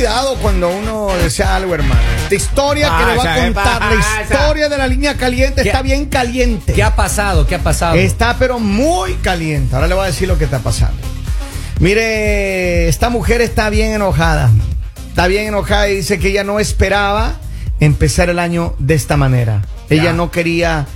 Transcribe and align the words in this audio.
Cuidado 0.00 0.34
cuando 0.36 0.70
uno 0.70 1.08
desea 1.22 1.56
algo, 1.56 1.74
hermano. 1.74 2.00
Esta 2.22 2.34
historia 2.34 2.90
que 2.98 3.04
le 3.04 3.16
va 3.16 3.22
a 3.22 3.26
Pasa, 3.26 3.44
contar, 3.44 3.82
la 3.82 4.22
historia 4.22 4.68
de 4.70 4.78
la 4.78 4.86
línea 4.86 5.14
caliente 5.18 5.60
¿Qué- 5.62 5.68
está 5.68 5.82
bien 5.82 6.06
caliente. 6.06 6.72
¿Qué 6.72 6.82
ha 6.82 6.96
pasado? 6.96 7.46
¿Qué 7.46 7.56
ha 7.56 7.58
pasado? 7.58 7.96
Está 7.96 8.36
pero 8.38 8.58
muy 8.58 9.12
caliente. 9.16 9.74
Ahora 9.74 9.88
le 9.88 9.94
voy 9.94 10.04
a 10.04 10.06
decir 10.06 10.26
lo 10.26 10.38
que 10.38 10.44
está 10.44 10.60
pasando. 10.60 10.96
Mire, 11.80 12.88
esta 12.88 13.10
mujer 13.10 13.42
está 13.42 13.68
bien 13.68 13.92
enojada. 13.92 14.48
Está 15.10 15.26
bien 15.26 15.48
enojada 15.48 15.90
y 15.90 15.96
dice 15.96 16.18
que 16.18 16.28
ella 16.28 16.44
no 16.44 16.60
esperaba 16.60 17.34
empezar 17.78 18.30
el 18.30 18.38
año 18.38 18.74
de 18.78 18.94
esta 18.94 19.18
manera. 19.18 19.60
Ella 19.90 20.04
Ya. 20.04 20.12
no 20.14 20.30
quería 20.30 20.86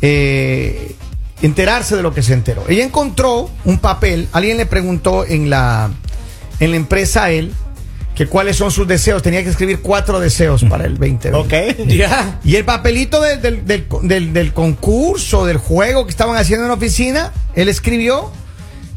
eh, 0.00 0.94
enterarse 1.42 1.96
de 1.96 2.02
lo 2.02 2.14
que 2.14 2.22
se 2.22 2.34
enteró. 2.34 2.62
Ella 2.68 2.84
encontró 2.84 3.50
un 3.64 3.78
papel. 3.78 4.28
Alguien 4.32 4.58
le 4.58 4.66
preguntó 4.66 5.26
en 5.26 5.50
la, 5.50 5.90
en 6.60 6.70
la 6.70 6.76
empresa 6.76 7.24
a 7.24 7.30
él 7.32 7.52
que 8.14 8.26
cuáles 8.26 8.56
son 8.56 8.70
sus 8.70 8.86
deseos. 8.86 9.22
Tenía 9.22 9.42
que 9.42 9.50
escribir 9.50 9.80
cuatro 9.80 10.20
deseos 10.20 10.64
para 10.64 10.84
el 10.86 10.96
2020. 10.98 11.32
Ok. 11.34 11.86
Ya. 11.88 12.38
Y 12.44 12.56
el 12.56 12.64
papelito 12.64 13.20
del, 13.20 13.40
del- 13.42 13.66
del- 13.66 13.86
del- 14.02 14.32
del 14.32 14.52
concurso, 14.52 15.44
del 15.46 15.56
juego 15.58 16.04
que 16.04 16.10
estaban 16.10 16.36
haciendo 16.36 16.64
en 16.64 16.68
la 16.68 16.74
oficina, 16.74 17.32
él 17.54 17.68
escribió 17.68 18.30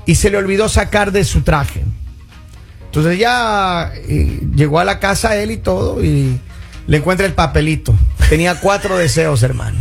y 0.05 0.15
se 0.15 0.29
le 0.29 0.37
olvidó 0.37 0.69
sacar 0.69 1.11
de 1.11 1.23
su 1.23 1.41
traje. 1.41 1.83
Entonces 2.85 3.19
ya 3.19 3.91
eh, 3.95 4.39
llegó 4.55 4.79
a 4.79 4.85
la 4.85 4.99
casa 4.99 5.35
él 5.35 5.51
y 5.51 5.57
todo 5.57 6.03
y 6.03 6.39
le 6.87 6.97
encuentra 6.97 7.25
el 7.25 7.33
papelito. 7.33 7.93
Tenía 8.29 8.55
cuatro 8.59 8.97
deseos, 8.99 9.43
hermano. 9.43 9.79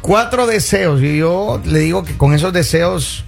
Cuatro 0.00 0.46
deseos. 0.46 1.00
Y 1.02 1.18
yo 1.18 1.60
le 1.64 1.78
digo 1.80 2.04
que 2.04 2.16
con 2.16 2.34
esos 2.34 2.52
deseos, 2.52 3.24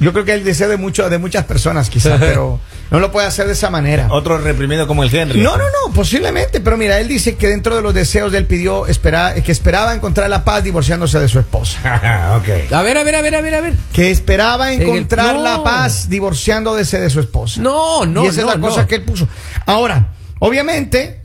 yo 0.00 0.12
creo 0.12 0.24
que 0.24 0.32
el 0.34 0.44
deseo 0.44 0.68
de, 0.68 0.76
mucho, 0.76 1.08
de 1.10 1.18
muchas 1.18 1.44
personas 1.44 1.90
quizás, 1.90 2.16
pero 2.20 2.60
no 2.90 3.00
lo 3.00 3.10
puede 3.12 3.26
hacer 3.26 3.46
de 3.46 3.52
esa 3.52 3.68
manera. 3.70 4.08
Otro 4.10 4.38
reprimido 4.38 4.86
como 4.86 5.02
el 5.02 5.14
Henry. 5.14 5.40
No, 5.40 5.56
no, 5.56 5.64
no, 5.64 5.92
posiblemente, 5.94 6.60
pero 6.60 6.76
mira, 6.76 6.98
él 7.00 7.08
dice 7.08 7.36
que 7.36 7.48
dentro 7.48 7.76
de 7.76 7.82
los 7.82 7.92
deseos 7.94 8.32
de 8.32 8.38
él 8.38 8.46
pidió 8.46 8.86
espera- 8.86 9.34
que 9.34 9.52
esperaba 9.52 9.94
encontrar 9.94 10.30
la 10.30 10.44
paz 10.44 10.62
divorciándose 10.64 11.18
de 11.18 11.28
su 11.28 11.38
esposa. 11.38 11.78
ok. 12.38 12.72
A 12.72 12.82
ver, 12.82 12.96
a 12.98 13.02
ver, 13.04 13.14
a 13.16 13.22
ver, 13.22 13.34
a 13.34 13.40
ver, 13.40 13.54
a 13.54 13.60
ver. 13.60 13.74
Que 13.92 14.10
esperaba 14.10 14.72
el- 14.72 14.82
encontrar 14.82 15.34
no. 15.36 15.42
la 15.42 15.62
paz 15.62 16.08
divorciándose 16.08 17.00
de 17.00 17.10
su 17.10 17.20
esposa. 17.20 17.60
No, 17.60 18.06
no, 18.06 18.24
Y 18.24 18.28
esa 18.28 18.42
no, 18.42 18.48
es 18.50 18.54
la 18.56 18.60
cosa 18.60 18.82
no. 18.82 18.86
que 18.88 18.94
él 18.96 19.02
puso. 19.02 19.28
Ahora, 19.66 20.12
obviamente, 20.38 21.20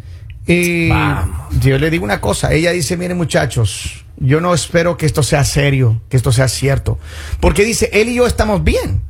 Vamos. 0.90 1.60
yo 1.60 1.78
le 1.78 1.90
digo 1.90 2.04
una 2.04 2.22
cosa. 2.22 2.54
Ella 2.54 2.72
dice, 2.72 2.98
miren 2.98 3.18
muchachos, 3.18 4.06
yo 4.18 4.42
no 4.42 4.54
espero 4.54 4.98
que 4.98 5.06
esto 5.06 5.24
sea 5.24 5.44
serio, 5.44 6.02
que 6.10 6.18
esto 6.18 6.32
sea 6.32 6.48
cierto. 6.48 7.00
Porque 7.40 7.64
dice, 7.64 7.90
él 7.94 8.10
y 8.10 8.16
yo 8.16 8.28
estamos 8.28 8.64
bien. 8.64 9.02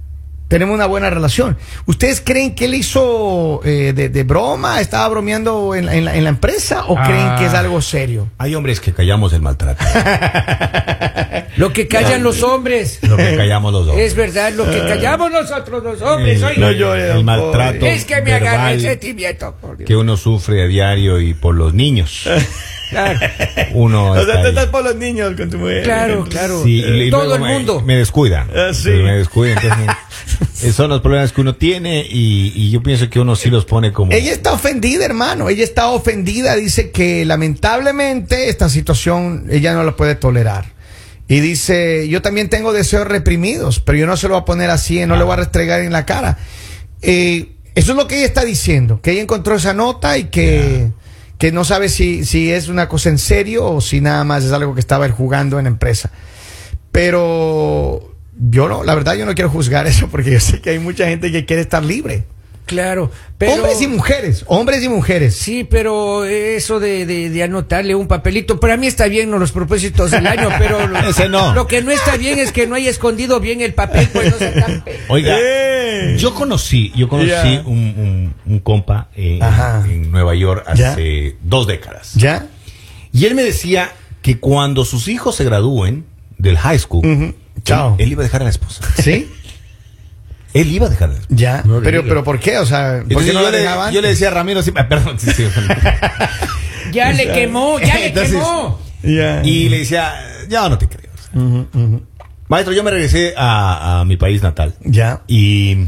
Tenemos 0.54 0.76
una 0.76 0.86
buena 0.86 1.10
relación. 1.10 1.58
¿Ustedes 1.88 2.22
creen 2.24 2.54
que 2.54 2.66
él 2.66 2.76
hizo 2.76 3.62
eh, 3.66 3.92
de, 3.96 4.10
de 4.10 4.24
broma? 4.24 4.82
¿Estaba 4.82 5.08
bromeando 5.10 5.74
en, 5.74 5.88
la- 5.88 5.96
en 5.96 6.06
la, 6.06 6.16
en 6.16 6.24
la 6.26 6.30
empresa? 6.30 6.86
¿O 6.90 6.96
Ah. 6.96 7.06
creen 7.08 7.36
que 7.40 7.46
es 7.48 7.56
algo 7.56 7.82
serio? 7.82 8.30
Hay 8.38 8.54
hombres 8.54 8.80
que 8.80 8.94
callamos 8.94 9.34
el 9.34 9.42
maltrato. 9.42 9.84
Lo 11.58 11.74
que 11.74 11.88
callan 11.88 12.22
los 12.24 12.42
hombres. 12.44 13.00
lo 13.02 13.18
que 13.18 13.36
callamos 13.36 13.72
los 13.74 13.86
dos. 13.88 13.98
Es 13.98 14.16
verdad, 14.16 14.52
lo 14.54 14.70
que 14.70 14.80
callamos 14.80 15.32
nosotros 15.32 15.84
los 15.84 16.02
hombres. 16.04 16.40
el, 16.42 16.60
no 16.60 16.72
llore, 16.72 17.08
el 17.10 17.14
don 17.16 17.26
maltrato 17.26 17.86
es 17.88 18.06
que 18.06 18.22
me 18.22 18.34
agarra 18.34 18.74
el 18.74 18.82
sentimiento. 18.82 19.56
por 19.60 19.78
Dios. 19.78 19.88
que 19.88 19.96
uno 19.96 20.18
sufre 20.18 20.64
a 20.64 20.68
diario 20.68 21.20
y 21.20 21.34
por 21.34 21.56
los 21.56 21.74
niños. 21.74 22.28
Claro, 22.90 23.20
Uno 23.74 24.16
está 24.16 24.62
ahí. 24.62 24.68
por 24.72 24.84
los 24.84 24.96
niños 24.96 25.34
con 25.36 25.50
tu 25.50 25.58
mujer. 25.58 25.82
claro, 25.84 26.26
claro. 26.30 26.62
Sí, 26.64 26.84
y- 26.86 27.04
y 27.06 27.10
Todo 27.10 27.22
luego 27.26 27.36
el 27.36 27.42
me- 27.42 27.54
mundo. 27.54 27.82
Me, 27.82 27.96
descuidan. 27.98 28.48
Ah, 28.56 28.72
sí. 28.72 28.90
Me 28.90 29.14
descuidan. 29.18 29.58
Entonces, 29.64 29.88
son 30.72 30.90
los 30.90 31.02
problemas 31.02 31.32
que 31.34 31.42
uno 31.42 31.56
tiene 31.56 32.06
y, 32.10 32.54
y 32.56 32.72
yo 32.72 32.82
pienso 32.82 33.10
que 33.10 33.20
uno 33.20 33.36
sí 33.36 33.50
los 33.50 33.66
pone 33.66 33.92
como... 33.92 34.12
Ella 34.12 34.32
está 34.32 34.54
ofendida, 34.54 35.04
hermano. 35.06 35.50
Ella 35.50 35.64
está 35.64 35.90
ofendida. 35.90 36.56
Dice 36.56 36.92
que 36.92 37.26
lamentablemente 37.26 38.50
esta 38.50 38.70
situación 38.70 39.48
ella 39.50 39.74
no 39.74 39.84
la 39.84 39.96
puede 39.96 40.16
tolerar. 40.16 40.74
Y 41.28 41.40
dice, 41.40 42.08
yo 42.10 42.22
también 42.22 42.50
tengo 42.50 42.74
deseos 42.74 43.08
reprimidos, 43.08 43.80
pero 43.80 43.98
yo 43.98 44.08
no 44.08 44.18
se 44.18 44.28
lo 44.28 44.36
voy 44.36 44.42
a 44.42 44.46
poner 44.46 44.70
así, 44.70 45.06
no 45.06 45.16
le 45.16 45.24
voy 45.24 45.34
a 45.34 45.38
restregar 45.38 45.82
en 45.82 45.92
la 45.92 46.06
cara. 46.06 46.38
Eh, 47.02 47.54
eso 47.76 47.92
es 47.94 47.98
lo 47.98 48.08
que 48.08 48.18
ella 48.18 48.26
está 48.26 48.44
diciendo, 48.44 49.02
que 49.02 49.12
ella 49.12 49.22
encontró 49.22 49.56
esa 49.56 49.74
nota 49.74 50.18
y 50.18 50.26
que, 50.26 50.92
que 51.38 51.52
no 51.52 51.64
sabe 51.64 51.90
si, 51.90 52.26
si 52.26 52.52
es 52.52 52.68
una 52.68 52.88
cosa 52.88 53.10
en 53.10 53.18
serio 53.18 53.66
o 53.66 53.82
si 53.82 54.02
nada 54.02 54.24
más 54.24 54.44
es 54.44 54.52
algo 54.52 54.74
que 54.74 54.80
estaba 54.80 55.06
él 55.06 55.12
jugando 55.12 55.58
en 55.58 55.66
la 55.66 55.70
empresa. 55.70 56.12
Pero 56.92 58.13
yo 58.38 58.68
no, 58.68 58.84
la 58.84 58.96
verdad 58.96 59.14
yo 59.16 59.26
no 59.26 59.34
quiero 59.36 59.50
juzgar 59.50 59.88
eso 59.88 60.08
porque 60.10 60.32
yo 60.32 60.40
sé 60.40 60.60
que 60.62 60.72
hay 60.72 60.80
mucha 60.80 61.08
gente 61.08 61.32
que 61.32 61.46
quiere 61.46 61.62
estar 61.62 61.84
libre. 61.84 62.26
Claro. 62.66 63.12
Pero, 63.38 63.56
Hombres 63.56 63.82
y 63.82 63.88
mujeres, 63.88 64.46
hombres 64.48 64.82
y 64.84 64.88
mujeres. 64.88 65.36
Sí, 65.36 65.66
pero 65.66 66.24
eso 66.24 66.80
de, 66.80 67.06
de, 67.06 67.30
de 67.30 67.44
anotarle 67.44 67.94
un 67.94 68.08
papelito, 68.08 68.58
para 68.62 68.78
mí 68.78 68.88
está 68.88 69.08
bien 69.08 69.30
¿no? 69.30 69.38
los 69.38 69.52
propósitos 69.52 70.12
del 70.12 70.26
año, 70.26 70.48
pero 70.58 70.88
lo, 70.88 70.98
Ese 71.00 71.28
no. 71.28 71.54
lo 71.54 71.68
que 71.68 71.82
no 71.82 71.92
está 71.92 72.16
bien 72.16 72.40
es 72.40 72.54
que 72.54 72.66
no 72.66 72.76
haya 72.76 72.90
escondido 72.90 73.42
bien 73.42 73.60
el 73.60 73.74
papel, 73.74 74.08
pues 74.14 74.32
no 74.32 74.38
se. 74.38 74.54
Oiga, 75.10 75.36
¡Eh! 75.38 76.16
yo 76.18 76.34
conocí, 76.34 76.94
yo 76.96 77.10
conocí 77.10 77.60
un, 77.66 77.78
un- 77.78 78.34
un 78.46 78.60
compa 78.60 79.10
eh, 79.14 79.40
en 79.86 80.10
Nueva 80.10 80.34
York 80.34 80.66
Ya. 80.76 80.94
hace 80.94 81.36
dos 81.44 81.68
décadas. 81.68 82.14
¿Ya? 82.16 82.48
Y 83.12 83.26
él 83.26 83.36
me 83.36 83.44
decía 83.44 83.92
que 84.22 84.40
cuando 84.40 84.86
sus 84.86 85.10
hijos 85.10 85.36
se 85.36 85.44
gradúen 85.44 86.06
del 86.38 86.58
high 86.58 86.80
school. 86.80 87.36
Chao. 87.64 87.96
él, 88.00 88.06
él 88.06 88.12
iba 88.14 88.22
a 88.22 88.26
dejar 88.26 88.42
a 88.42 88.46
la 88.46 88.50
esposa. 88.50 88.84
¿Sí? 89.02 89.30
Él 90.54 90.72
iba 90.72 90.86
a 90.86 90.90
dejar 90.90 91.10
a 91.10 91.14
la 91.14 91.18
esposa. 91.20 91.36
Ya. 91.36 91.64
No 91.66 91.82
pero, 91.82 92.04
pero 92.04 92.24
¿por 92.24 92.40
qué? 92.40 92.60
O 92.60 92.66
sea, 92.68 93.00
¿por 93.02 93.12
Entonces 93.12 93.28
qué 93.32 93.34
no 93.34 93.42
yo, 93.42 93.50
la 93.50 93.88
le, 93.88 93.94
yo 93.96 94.02
le 94.02 94.10
decía 94.10 94.28
a 94.28 94.32
Ramiro, 94.32 94.62
sí, 94.62 94.72
ah, 94.76 94.88
perdón, 94.88 95.20
sí, 95.20 95.32
sí. 95.32 95.48
Ya 96.92 97.12
le 97.12 97.32
quemó, 97.32 97.80
ya 97.80 97.96
le 97.96 98.08
Entonces- 98.08 98.34
quemó. 98.34 98.80
Ya. 99.02 99.42
y 99.44 99.68
le 99.70 99.80
decía, 99.80 100.14
ya 100.48 100.70
no 100.70 100.78
te 100.78 100.88
creo. 100.88 101.10
Maestro, 102.50 102.72
yo 102.74 102.84
me 102.84 102.92
regresé 102.92 103.34
a, 103.36 104.02
a 104.02 104.06
mi 104.06 104.16
país 104.16 104.44
natal 104.44 104.76
Ya. 104.84 105.22
y 105.28 105.88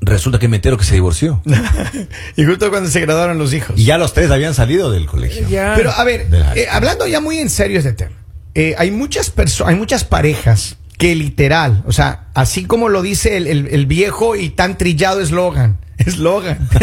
resulta 0.00 0.38
que 0.38 0.46
me 0.46 0.56
entero 0.56 0.78
que 0.78 0.84
se 0.84 0.94
divorció. 0.94 1.42
y 2.36 2.44
justo 2.44 2.70
cuando 2.70 2.88
se 2.88 3.00
graduaron 3.00 3.36
los 3.38 3.52
hijos. 3.52 3.76
Y 3.78 3.84
ya 3.84 3.98
los 3.98 4.12
tres 4.14 4.30
habían 4.30 4.54
salido 4.54 4.92
del 4.92 5.06
colegio. 5.06 5.48
Ya. 5.48 5.72
Pero 5.76 5.90
a 5.90 6.04
ver, 6.04 6.28
eh, 6.54 6.68
hablando 6.70 7.06
ya 7.08 7.20
muy 7.20 7.38
en 7.38 7.50
serio 7.50 7.78
este 7.78 7.94
tema, 7.94 8.14
eh, 8.54 8.74
hay 8.78 8.90
muchas 8.90 9.30
personas, 9.30 9.72
hay 9.72 9.78
muchas 9.78 10.04
parejas 10.04 10.76
que 10.98 11.14
literal, 11.14 11.82
o 11.86 11.92
sea, 11.92 12.26
así 12.34 12.64
como 12.66 12.88
lo 12.88 13.00
dice 13.02 13.36
el, 13.36 13.46
el- 13.46 13.68
el 13.68 13.86
viejo 13.86 14.36
y 14.36 14.50
tan 14.50 14.76
trillado 14.76 15.20
eslogan, 15.20 15.78
eslogan. 15.98 16.68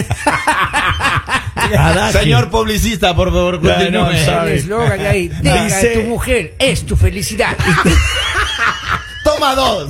Señor 2.14 2.50
publicista, 2.50 3.16
por 3.16 3.30
favor, 3.32 3.62
continúe. 3.62 3.92
no, 3.92 4.10
el 4.12 4.50
eslogan 4.54 5.02
ahí, 5.02 5.28
deja 5.28 5.64
Dice- 5.66 5.88
tu 6.02 6.02
mujer, 6.08 6.56
es 6.60 6.86
tu 6.86 6.96
felicidad. 6.96 7.56
Toma 9.24 9.56
dos. 9.56 9.90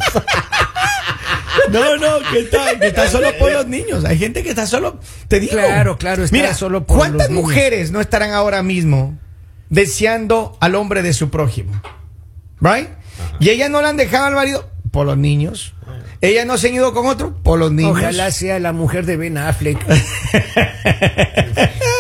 No, 1.70 1.98
no, 1.98 2.20
que 2.32 2.40
está, 2.40 2.80
que 2.80 2.88
está 2.88 3.08
solo 3.10 3.28
por 3.38 3.52
los 3.52 3.68
niños. 3.68 4.04
Hay 4.06 4.18
gente 4.18 4.42
que 4.42 4.50
está 4.50 4.66
solo. 4.66 5.00
Te 5.28 5.40
digo. 5.40 5.54
Claro, 5.54 5.98
claro, 5.98 6.24
está 6.24 6.36
Mira, 6.36 6.54
solo 6.56 6.86
por 6.86 6.98
¿Cuántas 6.98 7.28
los 7.28 7.30
niños? 7.30 7.44
mujeres 7.44 7.92
no 7.92 8.02
estarán 8.02 8.32
ahora 8.32 8.64
mismo 8.64 9.16
deseando 9.70 10.58
al 10.60 10.76
hombre 10.76 11.02
de 11.02 11.14
su 11.14 11.30
prójimo? 11.30 11.72
¿Right? 12.62 12.90
Y 13.40 13.50
ellas 13.50 13.70
no 13.70 13.82
la 13.82 13.90
han 13.90 13.98
dejado 13.98 14.26
al 14.26 14.36
marido 14.36 14.70
por 14.92 15.06
los 15.06 15.18
niños. 15.18 15.74
Ellas 16.22 16.46
no 16.48 16.58
se 16.58 16.70
han 16.70 16.74
ido 16.76 16.94
con 16.94 17.06
otro 17.06 17.36
por 17.44 17.60
los 17.60 17.72
niños. 17.72 17.92
Ojalá 17.92 18.32
sea 18.32 18.60
la 18.60 18.74
mujer 18.74 19.06
de 19.06 19.18
Ben 19.18 19.38
Affleck. 19.38 19.78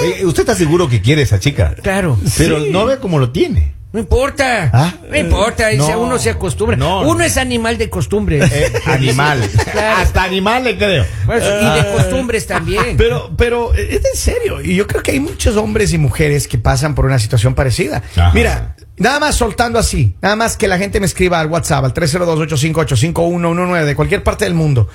Oye, 0.04 0.25
¿Usted 0.25 0.42
está 0.42 0.56
seguro 0.56 0.90
que 0.90 1.02
quiere 1.02 1.22
esa 1.22 1.40
chica? 1.40 1.75
Claro. 1.81 2.18
Pero 2.38 2.60
Sí. 2.64 2.69
no 2.72 2.86
ve 2.86 2.98
cómo 3.00 3.19
lo 3.19 3.31
tiene. 3.31 3.74
No 3.98 4.02
importa. 4.02 4.70
¿Ah? 4.72 4.94
No 5.10 5.18
importa. 5.18 5.74
No. 5.74 5.88
a 5.88 5.98
uno 5.98 6.20
se 6.20 6.30
acostumbra. 6.30 6.78
No, 6.78 7.02
uno 7.02 7.16
no. 7.16 7.24
es 7.24 7.36
animal 7.36 7.80
de 7.80 7.90
costumbre. 7.90 8.40
Eh, 8.44 8.72
animal. 8.86 9.42
Claro. 9.72 9.98
Hasta 10.04 10.24
animal 10.24 10.64
le 10.66 10.78
creo. 10.78 11.04
Por 11.26 11.36
eso, 11.36 11.50
y 11.60 11.66
de 11.78 11.92
costumbres 11.92 12.46
también. 12.46 12.96
Pero, 12.96 13.32
pero 13.36 13.74
eh, 13.74 13.88
es 13.96 14.06
en 14.06 14.16
serio. 14.16 14.62
Y 14.62 14.76
yo 14.76 14.86
creo 14.86 15.02
que 15.02 15.14
hay 15.14 15.20
muchos 15.20 15.58
hombres 15.58 15.94
y 15.94 15.98
mujeres 15.98 16.48
que 16.48 16.60
pasan 16.60 16.94
por 16.94 17.06
una 17.06 17.18
situación 17.18 17.56
parecida. 17.56 18.04
Ajá. 18.16 18.32
Mira, 18.36 18.76
nada 18.98 19.20
más 19.20 19.34
soltando 19.34 19.80
así, 19.80 20.16
nada 20.22 20.36
más 20.36 20.58
que 20.58 20.68
la 20.68 20.78
gente 20.78 21.00
me 21.00 21.08
escriba 21.08 21.40
al 21.40 21.48
WhatsApp, 21.48 21.86
al 21.86 21.94
302-858-5119 21.96 23.84
de 23.84 23.96
cualquier 23.96 24.22
parte 24.22 24.46
del 24.46 24.54
mundo. 24.54 24.88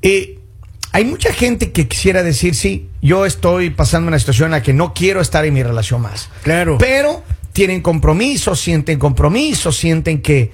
Eh, 0.00 0.38
hay 0.92 1.04
mucha 1.04 1.32
gente 1.32 1.72
que 1.72 1.88
quisiera 1.88 2.22
decir, 2.22 2.54
sí, 2.54 2.88
yo 3.02 3.26
estoy 3.26 3.70
pasando 3.70 4.06
una 4.08 4.18
situación 4.18 4.46
en 4.46 4.52
la 4.52 4.62
que 4.62 4.72
no 4.72 4.94
quiero 4.94 5.20
estar 5.20 5.44
en 5.44 5.54
mi 5.54 5.62
relación 5.64 6.02
más. 6.02 6.30
Claro. 6.42 6.78
Pero 6.78 7.24
tienen 7.58 7.80
compromiso, 7.80 8.54
sienten 8.54 9.00
compromiso, 9.00 9.72
sienten 9.72 10.22
que, 10.22 10.52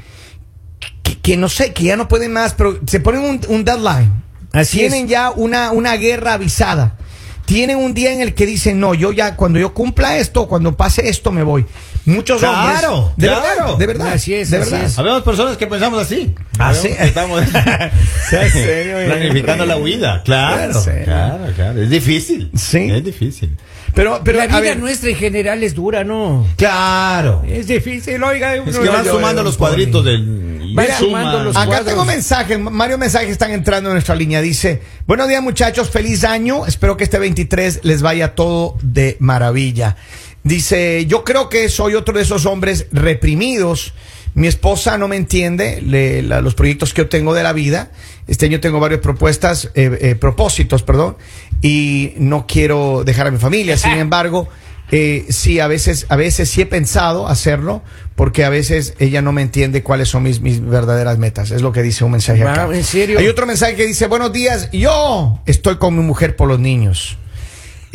que, 1.03 1.19
que 1.19 1.37
no 1.37 1.51
sé, 1.51 1.75
que 1.75 1.85
ya 1.85 1.97
no 1.99 2.09
pueden 2.09 2.33
más, 2.33 2.55
pero 2.55 2.81
se 2.87 2.99
ponen 2.99 3.21
un, 3.21 3.41
un 3.49 3.63
deadline. 3.63 4.11
Así 4.55 4.79
tienen 4.79 5.05
es. 5.05 5.11
ya 5.11 5.31
una, 5.31 5.71
una 5.73 5.97
guerra 5.99 6.33
avisada. 6.33 6.97
tienen 7.45 7.77
un 7.77 7.93
día 7.93 8.11
en 8.15 8.23
el 8.23 8.33
que 8.33 8.47
dicen, 8.47 8.81
no, 8.81 8.95
yo 8.95 9.13
ya, 9.13 9.37
cuando 9.37 9.59
yo 9.59 9.75
cumpla 9.75 10.17
esto, 10.17 10.49
cuando 10.49 10.75
pase 10.79 11.07
esto, 11.11 11.31
me 11.31 11.43
voy. 11.43 11.67
Muchos 12.07 12.39
Claro, 12.39 12.95
hombres. 12.95 13.17
De 13.19 13.27
claro. 13.27 13.43
verdad, 13.45 13.77
de 13.79 13.87
verdad. 13.87 14.13
Así 14.15 14.33
es, 14.33 14.49
de 14.51 14.57
así 14.59 14.71
verdad. 14.71 14.87
es. 14.87 14.99
Habemos 14.99 15.23
personas 15.25 15.59
que 15.59 15.67
pensamos 15.67 16.01
así. 16.01 16.35
¿Ah, 16.59 16.71
Habemos- 16.71 16.83
sí? 16.83 16.89
Estamos 16.99 17.43
planificando 19.07 19.67
la 19.67 19.77
huida. 19.77 20.23
Claro, 20.23 20.83
claro, 21.05 21.45
claro. 21.55 21.83
Es 21.83 21.91
difícil. 21.91 22.51
Sí. 22.57 22.91
Es 22.91 23.05
difícil. 23.05 23.55
Pero, 23.95 24.21
pero, 24.25 24.39
la 24.39 24.45
a 24.45 24.47
vida 24.49 24.61
ver, 24.61 24.79
nuestra 24.79 25.11
en 25.11 25.17
general 25.17 25.63
es 25.63 25.75
dura, 25.75 26.03
¿no? 26.03 26.47
Claro. 26.57 27.43
Es 27.47 27.67
difícil, 27.69 28.23
oiga. 28.23 28.57
Es 28.57 28.63
uno 28.63 28.81
que 28.81 28.87
no- 28.87 28.93
van 28.93 29.05
sumando 29.07 29.43
los 29.43 29.57
cuadritos 29.57 30.05
del. 30.05 30.73
Van 30.75 30.89
sumando 30.99 31.45
los 31.45 31.57
Acá 31.57 31.67
cuadros. 31.67 31.87
tengo 31.87 32.05
mensajes, 32.05 32.59
varios 32.61 32.99
mensajes 32.99 33.31
están 33.31 33.53
entrando 33.53 33.91
en 33.91 33.95
nuestra 33.95 34.17
línea. 34.17 34.41
Dice, 34.41 34.83
buenos 35.07 35.29
días 35.29 35.43
muchachos, 35.43 35.91
feliz 35.91 36.25
año. 36.25 36.67
Espero 36.67 36.97
que 36.97 37.05
este 37.05 37.19
23 37.21 37.81
les 37.85 38.03
vaya 38.03 38.35
todo 38.35 38.77
de 38.83 39.17
maravilla. 39.21 39.97
Dice, 40.43 41.07
yo 41.07 41.23
creo 41.25 41.49
que 41.49 41.69
soy 41.69 41.95
otro 41.95 42.15
de 42.15 42.23
esos 42.23 42.45
hombres 42.47 42.87
reprimidos. 42.91 43.95
Mi 44.35 44.49
esposa 44.49 44.99
no 44.99 45.07
me 45.09 45.17
entiende 45.17 45.81
le- 45.81 46.23
la- 46.23 46.41
los 46.41 46.55
proyectos 46.55 46.93
que 46.93 47.03
yo 47.03 47.09
tengo 47.09 47.35
de 47.35 47.43
la 47.45 47.53
vida. 47.53 47.91
Este 48.27 48.47
año 48.47 48.59
tengo 48.61 48.81
varias 48.81 49.01
propuestas, 49.01 49.71
eh, 49.75 49.97
eh, 50.01 50.15
propósitos, 50.17 50.83
perdón, 50.83 51.17
y 51.63 52.15
no 52.17 52.47
quiero 52.47 53.05
dejar 53.05 53.29
a 53.29 53.31
mi 53.31 53.39
familia. 53.39 53.77
Sin 53.77 53.93
embargo, 53.99 54.49
eh, 54.91 55.25
sí, 55.31 55.61
a 55.61 55.67
veces, 55.67 56.07
a 56.09 56.17
veces 56.17 56.51
sí 56.51 56.61
he 56.63 56.67
pensado 56.67 57.27
hacerlo, 57.29 57.83
porque 58.17 58.45
a 58.45 58.49
veces 58.51 58.95
ella 58.99 59.23
no 59.23 59.33
me 59.33 59.43
entiende 59.43 59.83
cuáles 59.83 60.09
son 60.09 60.25
mis, 60.25 60.41
mis 60.41 60.61
verdaderas 60.65 61.17
metas. 61.19 61.51
Es 61.53 61.63
lo 61.63 61.73
que 61.73 61.83
dice 61.83 62.05
un 62.05 62.11
mensaje 62.13 62.43
acá. 62.43 62.69
¿en 62.75 62.85
serio? 62.85 63.19
Hay 63.19 63.29
otro 63.29 63.47
mensaje 63.47 63.77
que 63.77 63.87
dice, 63.87 64.09
buenos 64.09 64.33
días, 64.33 64.69
yo 64.73 65.41
estoy 65.47 65.77
con 65.77 65.97
mi 65.97 66.03
mujer 66.03 66.35
por 66.37 66.49
los 66.49 66.59
niños. 66.59 67.19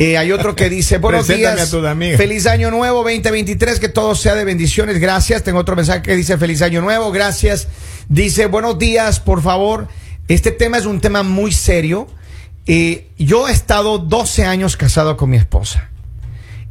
Eh, 0.00 0.16
hay 0.16 0.32
otro 0.32 0.56
que 0.56 0.70
dice, 0.70 0.96
buenos 0.96 1.28
días, 1.28 1.60
a 1.60 1.70
tu 1.70 1.86
amiga. 1.86 2.16
feliz 2.16 2.46
año 2.46 2.70
nuevo 2.70 3.02
2023, 3.02 3.78
que 3.78 3.90
todo 3.90 4.14
sea 4.14 4.34
de 4.34 4.44
bendiciones, 4.44 4.98
gracias. 4.98 5.42
Tengo 5.42 5.58
otro 5.58 5.76
mensaje 5.76 6.00
que 6.00 6.16
dice, 6.16 6.38
feliz 6.38 6.62
año 6.62 6.80
nuevo, 6.80 7.12
gracias. 7.12 7.68
Dice, 8.08 8.46
buenos 8.46 8.78
días, 8.78 9.20
por 9.20 9.42
favor. 9.42 9.88
Este 10.26 10.52
tema 10.52 10.78
es 10.78 10.86
un 10.86 11.02
tema 11.02 11.22
muy 11.22 11.52
serio. 11.52 12.06
Eh, 12.66 13.08
yo 13.18 13.46
he 13.46 13.52
estado 13.52 13.98
12 13.98 14.46
años 14.46 14.78
casado 14.78 15.18
con 15.18 15.28
mi 15.28 15.36
esposa. 15.36 15.90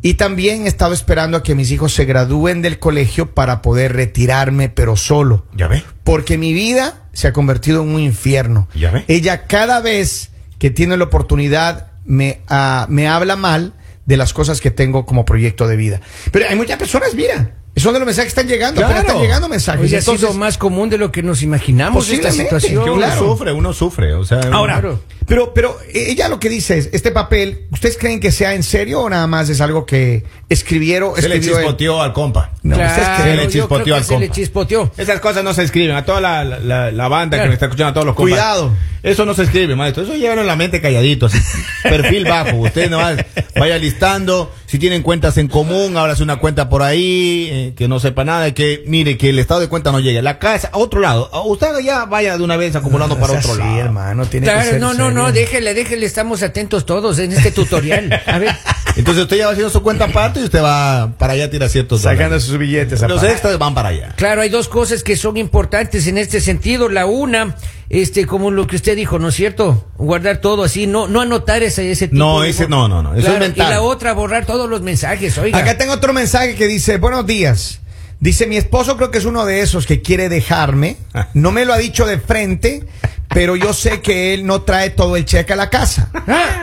Y 0.02 0.16
también 0.16 0.66
he 0.66 0.68
estado 0.68 0.96
esperando 0.96 1.38
a 1.38 1.44
que 1.44 1.54
mis 1.54 1.70
hijos 1.70 1.94
se 1.94 2.06
gradúen 2.06 2.64
del 2.64 2.80
colegio 2.80 3.36
para 3.36 3.62
poder 3.62 3.94
retirarme, 3.94 4.70
pero 4.70 4.96
solo. 4.96 5.46
Ya 5.54 5.68
ve. 5.68 5.84
Porque 6.04 6.40
mi 6.40 6.52
vida 6.54 7.04
se 7.14 7.28
ha 7.28 7.34
convertido 7.34 7.84
en 7.84 7.90
un 7.90 8.00
infierno. 8.02 8.68
Ya 8.74 8.90
ve. 8.90 9.04
Ella 9.08 9.46
cada 9.46 9.82
vez 9.82 10.32
que 10.58 10.72
tiene 10.72 10.98
la 10.98 11.04
oportunidad 11.04 11.89
me, 12.10 12.42
ah, 12.50 12.86
me 12.90 13.08
habla 13.08 13.36
mal 13.38 13.74
de 14.06 14.18
las 14.18 14.34
cosas 14.34 14.60
que 14.60 14.72
tengo 14.72 15.06
como 15.06 15.24
proyecto 15.24 15.68
de 15.68 15.76
vida. 15.78 16.02
Pero 16.32 16.46
hay 16.50 16.56
muchas 16.56 16.78
personas, 16.78 17.14
mira, 17.14 17.56
son 17.78 17.94
de 17.94 18.00
los 18.00 18.08
mensajes 18.08 18.34
que 18.34 18.40
están 18.42 18.48
llegando, 18.52 18.82
Claro. 18.82 18.94
pero 18.96 19.08
están 19.08 19.22
llegando 19.22 19.48
mensajes. 19.48 19.82
Oye, 19.86 19.96
ha 19.96 20.00
Entonces, 20.00 20.28
sido 20.28 20.38
más 20.38 20.58
común 20.58 20.90
de 20.90 20.98
lo 20.98 21.12
que 21.14 21.22
nos 21.24 21.44
imaginamos 21.44 22.10
esta 22.10 22.32
situación. 22.32 22.84
Que 22.84 22.90
uno 22.90 23.06
Claro. 23.06 23.20
sufre, 23.22 23.52
uno 23.54 23.72
sufre. 23.72 24.14
O 24.16 24.26
sea, 24.26 24.42
Ahora, 24.52 24.82
Claro. 24.82 25.00
pero, 25.28 25.54
pero 25.54 25.78
ella 25.94 26.28
lo 26.28 26.40
que 26.42 26.50
dice 26.50 26.78
es, 26.80 26.90
este 26.92 27.12
papel, 27.12 27.68
¿ustedes 27.72 27.98
creen 27.98 28.20
que 28.20 28.32
sea 28.34 28.54
en 28.56 28.64
serio 28.64 29.02
o 29.02 29.10
nada 29.10 29.28
más 29.28 29.48
es 29.50 29.62
algo 29.62 29.86
que 29.86 30.26
escribieron? 30.50 31.16
se 31.16 31.30
le 31.30 31.40
chispoteó 31.40 32.02
al 32.02 32.12
compa. 32.12 32.52
No, 32.64 32.76
Claro, 32.76 32.90
¿ustedes 32.92 33.16
Se 33.18 33.22
creen? 33.22 33.38
le 33.38 33.48
chispoteó 33.48 33.86
que 33.86 33.94
al 33.94 34.04
se 34.04 34.14
le 34.14 34.26
compa. 34.26 34.36
chispoteó. 34.36 34.92
Esas 34.98 35.20
cosas 35.22 35.44
no 35.44 35.54
se 35.54 35.64
escriben. 35.64 35.96
A 35.96 36.04
toda 36.04 36.20
la, 36.20 36.44
la, 36.44 36.92
la 36.92 37.08
banda 37.08 37.42
que 37.42 37.48
me 37.48 37.54
está 37.54 37.68
escuchando, 37.68 37.92
a 37.92 37.94
todos 37.94 38.08
los 38.08 38.16
compas. 38.16 38.32
Cuidado. 38.34 38.72
Eso 39.04 39.26
no 39.26 39.34
se 39.34 39.44
escribe, 39.44 39.76
maestro. 39.76 40.04
Eso 40.04 40.14
llévenlo 40.16 40.42
en 40.42 40.48
la 40.48 40.56
mente 40.56 40.82
calladito, 40.82 41.28
así. 41.28 41.38
Perfil 41.84 42.26
bajo. 42.26 42.58
Usted 42.58 42.90
nomás 42.90 43.18
vaya 43.56 43.78
listando. 43.78 44.52
Si 44.66 44.78
tienen 44.78 45.02
cuentas 45.02 45.38
en 45.38 45.48
común, 45.48 45.98
ábrase 45.98 46.22
una 46.22 46.36
cuenta 46.38 46.70
por 46.70 46.84
ahí, 46.84 47.48
eh, 47.52 47.74
que 47.76 47.88
no 47.88 48.00
sepa 48.00 48.24
nada, 48.24 48.54
que 48.54 48.84
mire, 48.86 49.18
que 49.18 49.30
el 49.30 49.40
estado 49.40 49.62
de 49.62 49.68
cuenta 49.68 49.92
no 49.92 50.00
llegue. 50.00 50.22
La 50.22 50.38
casa, 50.38 50.70
a 50.72 50.78
otro 50.78 51.00
lado. 51.00 51.30
Usted 51.46 51.68
ya 51.84 52.06
vaya 52.06 52.38
de 52.38 52.44
una 52.44 52.58
vez 52.58 52.76
acumulando 52.76 53.16
No 53.16 53.22
para 53.22 53.34
otro 53.40 53.52
así, 53.54 53.60
lado. 53.60 53.80
hermano, 53.80 54.26
tiene 54.26 54.46
que 54.48 54.52
Claro, 54.54 54.70
ser 54.72 54.80
no, 54.80 54.94
no, 54.94 55.10
no, 55.12 55.32
déjele, 55.32 55.74
déjele, 55.74 56.06
estamos 56.06 56.44
atentos 56.44 56.86
todos 56.86 57.18
en 57.20 57.32
este 57.32 57.52
tutorial. 57.52 58.22
A 58.28 58.38
ver, 58.38 58.56
Entonces 59.00 59.24
usted 59.24 59.38
ya 59.38 59.46
va 59.46 59.52
haciendo 59.54 59.72
su 59.72 59.82
cuenta 59.82 60.06
aparte 60.06 60.40
y 60.42 60.44
usted 60.44 60.62
va 60.62 61.14
para 61.18 61.34
allá, 61.34 61.50
tira 61.50 61.70
ciertos 61.70 62.02
Sacando 62.02 62.24
dólares. 62.26 62.44
sus 62.44 62.58
billetes. 62.58 63.02
Los 63.02 63.12
aparte. 63.20 63.32
extras 63.32 63.58
van 63.58 63.74
para 63.74 63.90
allá. 63.90 64.14
claro, 64.18 64.42
hay 64.42 64.50
dos 64.50 64.68
cosas 64.68 65.04
que 65.04 65.16
son 65.16 65.38
importantes 65.38 66.06
en 66.08 66.18
este 66.18 66.42
sentido. 66.42 66.90
La 66.90 67.06
una, 67.06 67.56
este, 67.90 68.26
como 68.26 68.52
lo 68.52 68.68
que 68.68 68.76
usted 68.76 68.96
dijo, 68.96 69.18
¿no 69.18 69.30
es 69.30 69.36
cierto? 69.36 69.88
Guardar 69.98 70.42
todo 70.42 70.64
así, 70.64 70.86
no, 70.86 71.08
no 71.08 71.22
anotar 71.22 71.64
ese, 71.64 71.90
ese 71.90 72.08
tipo 72.10 72.20
No, 72.20 72.42
de- 72.42 72.50
ese- 72.50 72.68
no, 72.68 72.88
no, 72.88 73.02
no, 73.02 73.12
eso 73.12 73.20
es 73.20 73.26
Claro, 73.26 73.40
mental. 73.40 73.68
Y 73.68 73.70
la 73.70 73.82
otra, 73.82 74.14
borrar 74.14 74.46
todos 74.46 74.70
los 74.70 74.82
mensajes, 74.82 75.38
oiga. 75.38 75.58
Acá 75.58 75.78
tengo 75.78 75.94
otro 75.94 76.12
mensaje 76.14 76.56
que 76.56 76.68
dice, 76.68 76.98
buenos 76.98 77.26
días. 77.26 77.80
Dice, 78.20 78.48
mi 78.48 78.58
esposo 78.58 78.98
creo 78.98 79.12
que 79.12 79.18
es 79.20 79.24
uno 79.26 79.46
de 79.46 79.62
esos 79.62 79.86
que 79.86 80.02
quiere 80.02 80.28
dejarme. 80.28 80.98
No 81.34 81.52
me 81.52 81.64
lo 81.64 81.72
ha 81.74 81.78
dicho 81.78 82.06
de 82.06 82.20
frente, 82.20 82.86
pero 83.30 83.56
yo 83.56 83.74
sé 83.74 84.02
que 84.02 84.34
él 84.34 84.46
no 84.46 84.62
trae 84.64 84.90
todo 84.90 85.16
el 85.16 85.26
cheque 85.26 85.54
a 85.54 85.56
la 85.56 85.70
casa. 85.70 86.10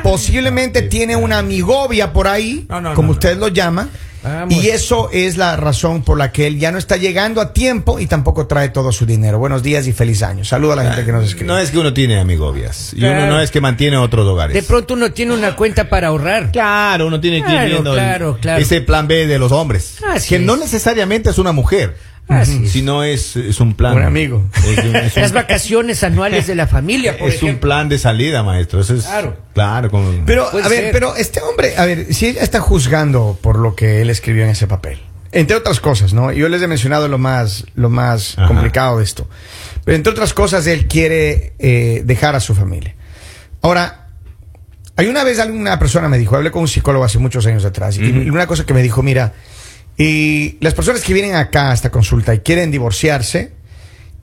Posiblemente 0.03 0.83
tiene 0.83 1.17
una 1.17 1.39
amigovia 1.39 2.13
por 2.13 2.29
ahí, 2.29 2.67
No, 2.69 2.81
no, 2.81 2.95
como 2.95 3.09
no, 3.09 3.13
usted 3.13 3.37
lo 3.39 3.49
llama. 3.49 3.89
Vamos. 4.23 4.55
Y 4.55 4.71
eso 4.71 5.09
es 5.13 5.37
la 5.37 5.55
razón 5.55 6.03
por 6.03 6.19
la 6.19 6.33
que 6.33 6.49
él 6.49 6.59
ya 6.59 6.73
no 6.73 6.79
está 6.79 6.97
llegando 6.97 7.41
a 7.41 7.53
tiempo 7.53 8.01
y 8.01 8.07
tampoco 8.07 8.49
trae 8.49 8.71
todo 8.71 8.91
su 8.91 9.07
dinero. 9.07 9.39
Buenos 9.39 9.63
días 9.63 9.87
y 9.87 9.93
feliz 9.93 10.21
año. 10.25 10.45
Saluda 10.45 10.73
a 10.73 10.77
la 10.77 10.85
gente 10.87 11.05
que 11.05 11.13
nos 11.13 11.25
escribe. 11.27 11.47
No 11.47 11.57
es 11.59 11.71
que 11.71 11.79
uno 11.79 11.93
tiene 11.95 12.19
amigobias. 12.19 12.93
Y 12.93 12.97
Claro. 12.97 13.19
uno 13.25 13.27
no 13.35 13.41
es 13.41 13.53
que 13.53 13.61
mantiene 13.61 13.97
otros 13.99 14.27
hogares. 14.27 14.53
De 14.55 14.65
pronto 14.65 14.95
uno 14.95 15.13
tiene 15.13 15.33
una 15.33 15.55
cuenta 15.55 15.89
para 15.89 16.09
ahorrar. 16.09 16.51
Claro, 16.51 17.07
uno 17.07 17.21
tiene 17.21 17.37
que 17.37 17.47
ir 17.51 17.53
Claro, 17.55 17.69
viendo 17.69 17.93
el- 17.93 17.99
claro, 18.01 18.39
claro. 18.41 18.61
ese 18.63 18.81
plan 18.81 19.07
B 19.07 19.29
de 19.29 19.39
los 19.39 19.53
hombres. 19.53 19.99
Así 20.13 20.31
que 20.31 20.37
es. 20.37 20.43
no 20.43 20.57
necesariamente 20.57 21.31
es 21.31 21.39
una 21.39 21.53
mujer, 21.53 21.97
Es. 22.29 22.49
sino 22.73 23.05
es, 23.05 23.37
es 23.37 23.61
un 23.61 23.75
plan. 23.75 23.97
Un 23.97 24.03
amigo. 24.03 24.45
Es, 24.57 24.85
un- 24.85 24.97
es 24.97 25.17
un- 25.17 25.23
Las 25.23 25.33
vacaciones 25.33 26.03
anuales 26.03 26.47
de 26.49 26.55
la 26.57 26.67
familia, 26.67 27.17
por 27.17 27.29
es 27.29 27.43
un 27.43 27.59
plan 27.59 27.89
de 27.89 27.99
salida, 27.99 28.43
maestro. 28.43 28.81
Eso 28.81 28.95
es, 28.95 29.05
Claro. 29.05 29.37
Claro. 29.55 29.91
como- 29.91 30.11
Pero, 30.27 30.51
Puede 30.51 30.65
a 30.65 30.69
ver, 30.69 30.81
ser. 30.85 30.93
pero 30.93 31.15
este 31.15 31.41
hombre, 31.41 31.77
a 31.77 31.85
ver, 31.87 32.13
si 32.13 32.27
ella 32.27 32.43
está 32.43 32.59
juzgando 32.61 33.39
por 33.41 33.59
lo 33.59 33.77
que 33.77 34.01
él 34.03 34.11
escribió 34.11 34.43
en 34.45 34.51
ese 34.51 34.67
papel, 34.67 35.01
entre 35.31 35.57
otras 35.57 35.79
cosas, 35.81 36.13
¿no? 36.15 36.33
Yo 36.33 36.49
les 36.49 36.61
he 36.63 36.67
mencionado 36.67 37.07
lo 37.09 37.19
más, 37.19 37.65
lo 37.77 37.91
más 37.91 38.37
Ajá. 38.39 38.49
complicado 38.49 38.99
de 38.99 39.05
esto. 39.05 39.29
Pero 39.85 39.97
entre 39.97 40.11
otras 40.13 40.35
cosas, 40.35 40.67
él 40.67 40.89
quiere 40.89 41.53
eh, 41.61 42.03
dejar 42.05 42.35
a 42.35 42.41
su 42.41 42.55
familia. 42.57 42.95
Ahora, 43.63 44.09
hay 44.97 45.07
una 45.07 45.23
vez 45.25 45.39
alguna 45.39 45.79
persona 45.79 46.09
me 46.09 46.19
dijo, 46.19 46.35
hablé 46.37 46.51
con 46.51 46.63
un 46.63 46.69
psicólogo 46.69 47.05
hace 47.05 47.19
muchos 47.19 47.47
años 47.47 47.65
atrás, 47.65 47.99
y 47.99 48.31
una 48.31 48.47
cosa 48.49 48.65
que 48.67 48.75
me 48.75 48.83
dijo, 48.83 49.03
mira, 49.03 49.33
y 49.99 50.57
las 50.61 50.75
personas 50.75 51.03
que 51.03 51.13
vienen 51.15 51.35
acá 51.35 51.71
a 51.71 51.75
esta 51.75 51.91
consulta 51.91 52.35
y 52.35 52.41
quieren 52.41 52.71
divorciarse, 52.71 53.53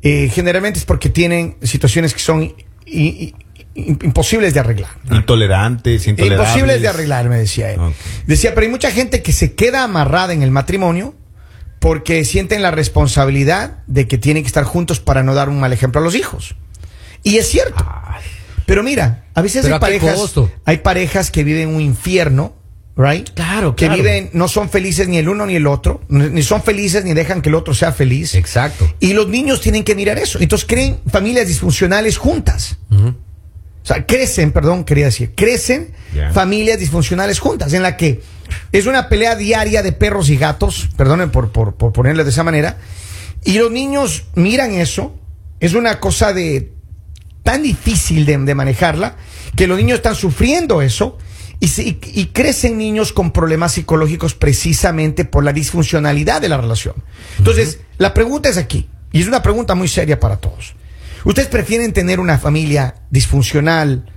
eh, 0.01 0.29
generalmente 0.33 0.79
es 0.79 0.85
porque 0.85 1.09
tienen 1.09 1.57
situaciones 1.63 2.13
que 2.13 2.19
son 2.19 2.43
i- 2.43 2.55
i- 2.85 3.35
i- 3.75 3.97
imposibles 4.03 4.53
de 4.53 4.59
arreglar. 4.59 4.91
Intolerantes, 5.11 6.05
intolerables. 6.07 6.47
Imposibles 6.49 6.81
de 6.81 6.87
arreglar, 6.87 7.29
me 7.29 7.37
decía 7.37 7.71
él. 7.71 7.79
Decía, 8.27 8.53
pero 8.53 8.65
hay 8.65 8.71
mucha 8.71 8.91
gente 8.91 9.21
que 9.23 9.31
se 9.31 9.53
queda 9.53 9.83
amarrada 9.83 10.33
en 10.33 10.43
el 10.43 10.51
matrimonio 10.51 11.15
porque 11.79 12.23
sienten 12.23 12.61
la 12.61 12.71
responsabilidad 12.71 13.79
de 13.87 14.07
que 14.07 14.17
tienen 14.17 14.43
que 14.43 14.47
estar 14.47 14.63
juntos 14.63 14.99
para 14.99 15.23
no 15.23 15.33
dar 15.33 15.49
un 15.49 15.59
mal 15.59 15.73
ejemplo 15.73 16.01
a 16.01 16.03
los 16.03 16.15
hijos. 16.15 16.55
Y 17.23 17.37
es 17.37 17.47
cierto. 17.49 17.83
Pero 18.65 18.83
mira, 18.83 19.25
a 19.33 19.41
veces 19.41 19.65
hay 19.65 19.71
¿a 19.71 19.75
qué 19.75 19.79
parejas, 19.79 20.15
hay 20.65 20.77
parejas 20.77 21.31
que 21.31 21.43
viven 21.43 21.69
un 21.69 21.81
infierno, 21.81 22.53
right? 22.95 23.29
Claro, 23.33 23.75
Que 23.75 23.85
claro. 23.85 24.01
viven, 24.01 24.29
no 24.33 24.47
son 24.47 24.69
felices 24.69 25.07
ni 25.07 25.17
el 25.17 25.29
uno 25.29 25.45
ni 25.45 25.55
el 25.55 25.67
otro, 25.67 26.01
ni 26.09 26.43
son 26.43 26.61
felices 26.61 27.03
ni 27.03 27.13
dejan 27.13 27.41
que 27.41 27.49
el 27.49 27.55
otro 27.55 27.73
sea 27.73 27.91
feliz. 27.91 28.35
Exacto. 28.35 28.91
Y 28.99 29.13
los 29.13 29.27
niños 29.27 29.61
tienen 29.61 29.83
que 29.83 29.95
mirar 29.95 30.19
eso. 30.19 30.39
Entonces 30.39 30.67
creen 30.67 30.99
familias 31.11 31.47
disfuncionales 31.47 32.17
juntas. 32.17 32.77
O 32.91 33.85
sea, 33.85 34.05
crecen, 34.05 34.51
perdón, 34.53 34.85
quería 34.85 35.05
decir, 35.05 35.33
crecen 35.35 35.91
familias 36.33 36.79
disfuncionales 36.79 37.39
juntas, 37.39 37.73
en 37.73 37.83
la 37.83 37.97
que 37.97 38.21
es 38.71 38.85
una 38.85 39.09
pelea 39.09 39.35
diaria 39.35 39.81
de 39.83 39.91
perros 39.91 40.29
y 40.29 40.37
gatos, 40.37 40.89
perdonen 40.95 41.31
por, 41.31 41.51
por, 41.51 42.13
de 42.15 42.29
esa 42.29 42.43
manera, 42.43 42.77
y 43.43 43.57
los 43.57 43.71
niños 43.71 44.25
miran 44.35 44.71
eso, 44.71 45.15
es 45.59 45.73
una 45.73 45.99
cosa 45.99 46.33
de 46.33 46.71
tan 47.41 47.63
difícil 47.63 48.25
de, 48.25 48.37
de 48.37 48.55
manejarla, 48.55 49.17
que 49.55 49.67
los 49.67 49.77
niños 49.77 49.97
están 49.97 50.15
sufriendo 50.15 50.81
eso, 50.81 51.17
y, 51.65 51.81
y- 51.81 51.99
y 52.21 52.25
crecen 52.27 52.77
niños 52.77 53.13
con 53.13 53.31
problemas 53.31 53.71
psicológicos 53.73 54.33
precisamente 54.35 55.23
por 55.25 55.43
la 55.43 55.53
disfuncionalidad 55.53 56.41
de 56.41 56.49
la 56.49 56.57
relación. 56.57 56.95
Entonces, 57.37 57.79
la 57.97 58.13
pregunta 58.13 58.49
es 58.49 58.57
aquí, 58.57 58.89
y 59.11 59.21
es 59.21 59.27
una 59.27 59.41
pregunta 59.41 59.73
muy 59.75 59.87
seria 59.87 60.19
para 60.19 60.37
todos. 60.37 60.73
¿Ustedes 61.23 61.47
prefieren 61.47 61.93
tener 61.93 62.19
una 62.19 62.37
familia 62.37 62.95
disfuncional 63.09 64.11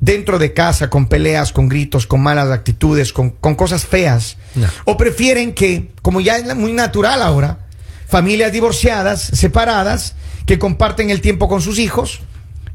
dentro 0.00 0.38
de 0.38 0.52
casa, 0.54 0.88
con 0.88 1.06
peleas, 1.06 1.52
con 1.52 1.68
gritos, 1.68 2.06
con 2.06 2.22
malas 2.22 2.48
actitudes, 2.50 3.12
con, 3.12 3.30
con 3.30 3.54
cosas 3.54 3.84
feas? 3.84 4.36
No. 4.54 4.66
¿O 4.84 4.96
prefieren 4.96 5.52
que, 5.54 5.92
como 6.00 6.20
ya 6.20 6.38
es 6.38 6.56
muy 6.56 6.72
natural 6.72 7.20
ahora, 7.22 7.66
familias 8.08 8.50
divorciadas, 8.52 9.20
separadas, 9.22 10.14
que 10.46 10.58
comparten 10.58 11.10
el 11.10 11.20
tiempo 11.20 11.48
con 11.48 11.60
sus 11.60 11.78
hijos 11.78 12.20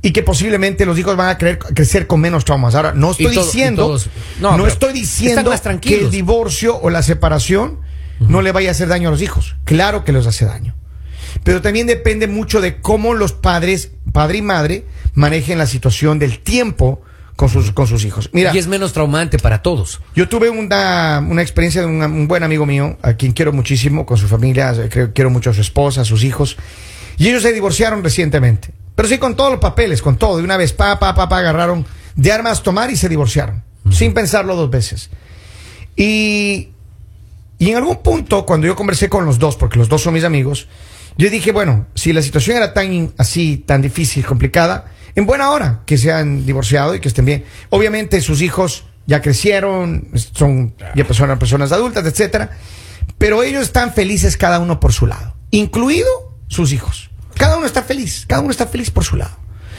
y 0.08 0.12
que 0.12 0.24
posiblemente 0.24 0.86
los 0.86 0.98
hijos 0.98 1.18
van 1.18 1.28
a 1.28 1.38
querer 1.38 1.60
crecer 1.60 2.08
con 2.08 2.22
menos 2.22 2.46
traumas. 2.46 2.76
Ahora, 2.76 2.94
no 2.94 3.12
estoy 3.12 3.34
todo- 3.36 3.44
diciendo, 3.44 3.86
todos- 3.88 4.10
no, 4.40 4.66
estoy 4.66 4.94
diciendo 4.94 5.52
que 5.82 6.00
el 6.00 6.10
divorcio 6.10 6.78
o 6.80 6.90
la 6.90 7.04
separación 7.04 7.82
no 8.20 8.42
le 8.42 8.54
vaya 8.54 8.70
a 8.70 8.72
hacer 8.72 8.88
daño 8.88 9.10
a 9.10 9.12
los 9.12 9.22
hijos. 9.22 9.58
Claro 9.66 10.06
que 10.06 10.14
les 10.14 10.26
hace 10.26 10.46
daño. 10.46 10.76
Pero 11.44 11.62
también 11.62 11.88
depende 11.88 12.28
mucho 12.28 12.62
de 12.62 12.80
cómo 12.80 13.14
los 13.16 13.34
padres, 13.34 13.92
padre 14.14 14.38
y 14.38 14.42
madre, 14.42 14.86
manejen 15.14 15.58
la 15.58 15.68
situación 15.68 16.20
del 16.20 16.40
tiempo 16.40 17.02
con 17.36 17.50
sus, 17.50 17.72
con 17.74 17.86
sus 17.86 18.06
hijos. 18.06 18.30
Mira, 18.32 18.56
Y 18.56 18.60
es 18.60 18.68
menos 18.68 18.94
traumante 18.94 19.38
para 19.40 19.62
todos. 19.62 20.00
yo 20.16 20.30
tuve 20.30 20.50
una, 20.50 21.22
una 21.28 21.42
experiencia 21.42 21.82
de 21.82 21.88
un, 21.88 22.02
un 22.02 22.28
buen 22.30 22.44
amigo 22.44 22.66
mío, 22.66 22.98
a 23.02 23.14
quien 23.16 23.34
quiero 23.34 23.52
muchísimo, 23.52 24.06
con 24.06 24.18
su 24.18 24.30
familia, 24.30 24.74
creo, 24.90 25.12
quiero 25.14 25.30
mucho 25.30 25.50
a 25.50 25.54
su 25.54 25.60
esposa, 25.62 26.02
a 26.02 26.06
sus 26.06 26.24
hijos, 26.24 26.56
y 27.18 27.28
ellos 27.28 27.44
se 27.44 27.52
divorciaron 27.52 28.04
recientemente. 28.04 28.70
Pero 28.98 29.10
sí 29.10 29.20
con 29.20 29.36
todos 29.36 29.52
los 29.52 29.60
papeles, 29.60 30.02
con 30.02 30.18
todo, 30.18 30.38
de 30.38 30.44
una 30.44 30.58
vez, 30.58 30.74
pa, 30.74 30.98
pa, 30.98 31.14
pa, 31.14 31.30
pa, 31.30 31.38
agarraron 31.38 31.86
de 32.16 32.32
armas 32.32 32.64
tomar 32.64 32.90
y 32.90 32.96
se 32.96 33.08
divorciaron, 33.08 33.64
sin 33.92 34.12
pensarlo 34.16 34.56
dos 34.56 34.72
veces. 34.72 35.12
Y, 35.96 36.70
y 37.60 37.70
en 37.70 37.78
algún 37.78 38.02
punto, 38.02 38.44
cuando 38.44 38.66
yo 38.66 38.76
conversé 38.76 39.08
con 39.08 39.24
los 39.24 39.38
dos, 39.38 39.56
porque 39.56 39.78
los 39.78 39.88
dos 39.88 40.02
son 40.02 40.16
mis 40.16 40.24
amigos, 40.24 40.68
yo 41.16 41.30
dije, 41.30 41.52
bueno, 41.52 41.86
si 41.94 42.12
la 42.12 42.24
situación 42.24 42.58
era 42.58 42.74
tan 42.74 43.14
así, 43.20 43.64
tan 43.68 43.84
difícil, 43.84 44.26
complicada, 44.26 44.86
en 45.14 45.28
buena 45.28 45.52
hora 45.52 45.82
que 45.86 46.00
se 46.00 46.12
han 46.12 46.48
divorciado 46.48 46.96
y 46.96 47.00
que 47.00 47.10
estén 47.10 47.26
bien. 47.26 47.46
Obviamente 47.70 48.20
sus 48.20 48.42
hijos 48.42 48.86
ya 49.06 49.22
crecieron, 49.22 50.08
son 50.34 50.74
ya 50.96 51.06
personas, 51.06 51.38
personas 51.38 51.72
adultas, 51.72 52.04
etcétera, 52.04 52.50
pero 53.20 53.44
ellos 53.44 53.62
están 53.62 53.94
felices 53.94 54.38
cada 54.38 54.58
uno 54.58 54.80
por 54.80 54.92
su 54.92 55.06
lado, 55.06 55.36
incluido 55.52 56.40
sus 56.48 56.74
hijos. 56.74 57.07
Cada 57.38 57.58
uno 57.58 57.66
está 57.66 57.84
feliz, 57.84 58.26
cada 58.28 58.42
uno 58.42 58.52
está 58.52 58.68
feliz 58.68 58.92
por 58.92 59.04
su 59.04 59.16
lado. 59.16 59.36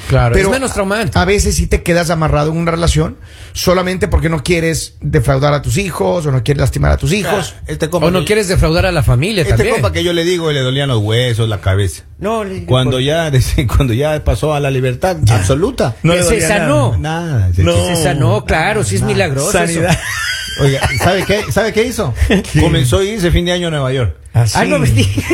Claro, 0.08 0.32
Pero 0.32 0.46
es 0.48 0.52
menos 0.52 0.72
traumante. 0.72 1.18
A 1.18 1.26
veces 1.26 1.56
sí 1.56 1.66
te 1.66 1.82
quedas 1.82 2.08
amarrado 2.08 2.50
en 2.50 2.56
una 2.56 2.70
relación 2.70 3.18
solamente 3.52 4.08
porque 4.08 4.30
no 4.30 4.42
quieres 4.42 4.94
defraudar 5.02 5.52
a 5.52 5.60
tus 5.60 5.76
hijos 5.76 6.24
o 6.24 6.30
no 6.32 6.42
quieres 6.42 6.62
lastimar 6.62 6.92
a 6.92 6.96
tus 6.96 7.12
hijos. 7.12 7.54
Este 7.66 7.90
compa 7.90 8.06
o 8.06 8.10
no 8.10 8.20
que- 8.20 8.24
quieres 8.24 8.48
defraudar 8.48 8.86
a 8.86 8.92
la 8.92 9.02
familia 9.02 9.42
Este 9.42 9.52
también. 9.54 9.74
compa 9.74 9.92
que 9.92 10.02
yo 10.02 10.14
le 10.14 10.24
digo 10.24 10.50
le 10.50 10.60
dolían 10.60 10.88
los 10.88 11.02
huesos, 11.02 11.46
la 11.46 11.60
cabeza. 11.60 12.04
No, 12.18 12.42
le- 12.42 12.64
Cuando 12.64 13.00
ya, 13.00 13.30
cuando 13.76 13.92
ya 13.92 14.24
pasó 14.24 14.54
a 14.54 14.60
la 14.60 14.70
libertad 14.70 15.18
absoluta. 15.30 15.96
No 16.02 16.14
le 16.14 16.22
se 16.22 16.40
sanó. 16.40 16.96
Nada. 16.96 17.52
se- 17.52 17.62
No. 17.62 17.74
Se 17.76 18.02
sanó, 18.02 18.46
claro, 18.46 18.84
sí 18.84 18.96
es 18.96 19.02
milagroso. 19.02 19.52
Sanidad. 19.52 19.90
eso. 19.90 20.00
Oiga, 20.60 20.80
¿sabe 20.98 21.24
qué? 21.24 21.52
¿Sabe 21.52 21.72
qué 21.72 21.84
hizo? 21.84 22.14
Comenzó 22.60 22.98
a 22.98 23.04
irse 23.04 23.30
fin 23.30 23.44
de 23.44 23.52
año 23.52 23.68
a 23.68 23.70
Nueva 23.70 23.92
York. 23.92 24.16
Así. 24.32 24.58
Ah, 24.58 24.64
no, 24.64 24.78
mentí. 24.78 25.02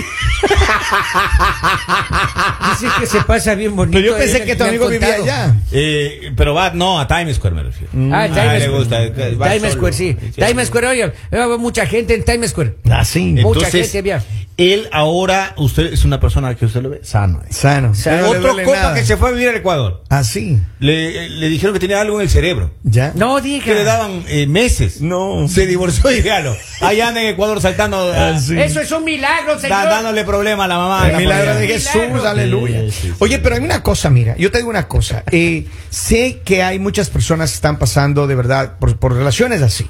Dice 2.71 2.87
que 3.01 3.07
se 3.07 3.21
pasa 3.23 3.55
bien 3.55 3.75
bonito. 3.77 3.99
No, 3.99 4.05
yo 4.05 4.17
pensé 4.17 4.39
eh, 4.39 4.45
que 4.45 4.57
tu 4.57 4.65
me 4.65 4.71
amigo 4.71 4.89
vivía 4.89 5.15
allá. 5.15 5.55
Eh, 5.73 6.33
pero 6.37 6.55
va, 6.55 6.71
no, 6.71 7.01
a 7.01 7.07
Times 7.07 7.37
Square 7.37 7.55
me 7.57 7.63
refiero. 7.65 7.93
Ah, 8.13 8.29
Times 8.29 8.61
le 8.61 8.69
gusta. 8.69 9.07
Square. 9.09 9.35
va 9.37 9.47
Times 9.49 9.61
solo. 9.63 9.75
Square, 9.75 9.93
sí. 9.93 10.17
Times 10.35 10.69
Square, 10.69 10.87
oye, 10.89 11.13
va 11.33 11.59
mucha 11.59 11.87
gente 11.87 12.15
en 12.15 12.25
Times 12.25 12.51
Square. 12.51 12.77
Así. 12.91 13.33
Mucha 13.33 13.67
Entonces, 13.67 13.93
gente 13.93 13.99
había. 13.99 14.23
Él 14.57 14.89
ahora, 14.93 15.53
usted 15.57 15.93
es 15.93 16.05
una 16.05 16.21
persona 16.21 16.55
que 16.55 16.67
usted 16.67 16.81
lo 16.81 16.91
ve 16.91 17.01
sano. 17.03 17.41
eh. 17.43 17.53
Sano. 17.53 17.93
Sano. 17.95 18.29
Otro 18.31 18.55
nada. 18.55 18.95
que 18.95 19.05
se 19.05 19.17
fue 19.17 19.31
a 19.31 19.33
vivir 19.33 19.49
al 19.49 19.57
Ecuador. 19.57 20.05
Así. 20.11 20.59
Le, 20.79 21.29
le 21.29 21.49
dijeron 21.49 21.73
que 21.75 21.81
tenía 21.81 22.01
algo 22.01 22.17
en 22.21 22.23
el 22.23 22.31
cerebro. 22.31 22.71
¿Ya? 22.85 23.11
No 23.17 23.37
Que 23.43 23.49
le 23.49 23.59
diga. 23.59 23.85
daban 23.85 24.23
eh, 24.29 24.47
meses. 24.47 25.01
No. 25.01 25.49
Se 25.49 25.67
divorció 25.67 26.11
y 26.13 26.23
dígalo. 26.23 26.57
Allá 26.81 27.09
anda 27.09 27.21
en 27.23 27.29
Ecuador 27.29 27.61
saltando. 27.61 28.13
ah, 28.13 28.29
Así. 28.37 28.57
Eso 28.57 28.81
es 28.81 28.93
un 28.93 29.03
milagro, 29.05 29.55
da- 29.55 29.61
señor. 29.61 29.85
dándole 29.89 30.25
problema 30.25 30.67
a 30.67 30.69
la 30.69 30.79
mamá. 30.79 31.11
El 31.11 31.17
milagro 31.17 31.55
de 31.57 31.67
Milagro. 31.67 32.03
Jesús, 32.13 32.25
aleluya. 32.25 32.81
Sí, 32.83 32.91
sí, 32.93 33.01
sí. 33.09 33.15
Oye, 33.19 33.41
pero 33.41 33.57
hay 33.57 33.63
una 33.63 33.83
cosa, 33.83 34.09
mira, 34.11 34.37
yo 34.37 34.51
te 34.53 34.59
digo 34.59 34.71
una 34.71 34.87
cosa. 34.87 35.25
eh, 35.33 35.67
sé 35.91 36.43
que 36.45 36.63
hay 36.63 36.79
muchas 36.79 37.11
personas 37.11 37.51
que 37.51 37.57
están 37.57 37.79
pasando 37.79 38.27
de 38.29 38.35
verdad 38.37 38.75
por, 38.79 38.97
por 38.99 39.15
relaciones 39.15 39.63
así. 39.63 39.87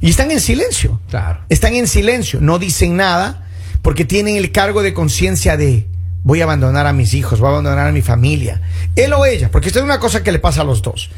Y 0.00 0.10
están 0.10 0.30
en 0.30 0.40
silencio. 0.40 1.00
Claro. 1.10 1.42
Están 1.48 1.74
en 1.74 1.86
silencio, 1.86 2.40
no 2.40 2.58
dicen 2.58 2.96
nada 2.96 3.46
porque 3.82 4.04
tienen 4.04 4.36
el 4.36 4.52
cargo 4.52 4.82
de 4.82 4.94
conciencia 4.94 5.56
de 5.56 5.86
voy 6.22 6.40
a 6.40 6.44
abandonar 6.44 6.86
a 6.86 6.92
mis 6.92 7.14
hijos, 7.14 7.40
voy 7.40 7.48
a 7.48 7.52
abandonar 7.52 7.86
a 7.86 7.92
mi 7.92 8.02
familia. 8.02 8.60
Él 8.96 9.12
o 9.12 9.24
ella, 9.24 9.50
porque 9.50 9.68
esto 9.68 9.78
es 9.78 9.84
una 9.84 10.00
cosa 10.00 10.22
que 10.22 10.32
le 10.32 10.38
pasa 10.38 10.62
a 10.62 10.64
los 10.64 10.82
dos. 10.82 11.10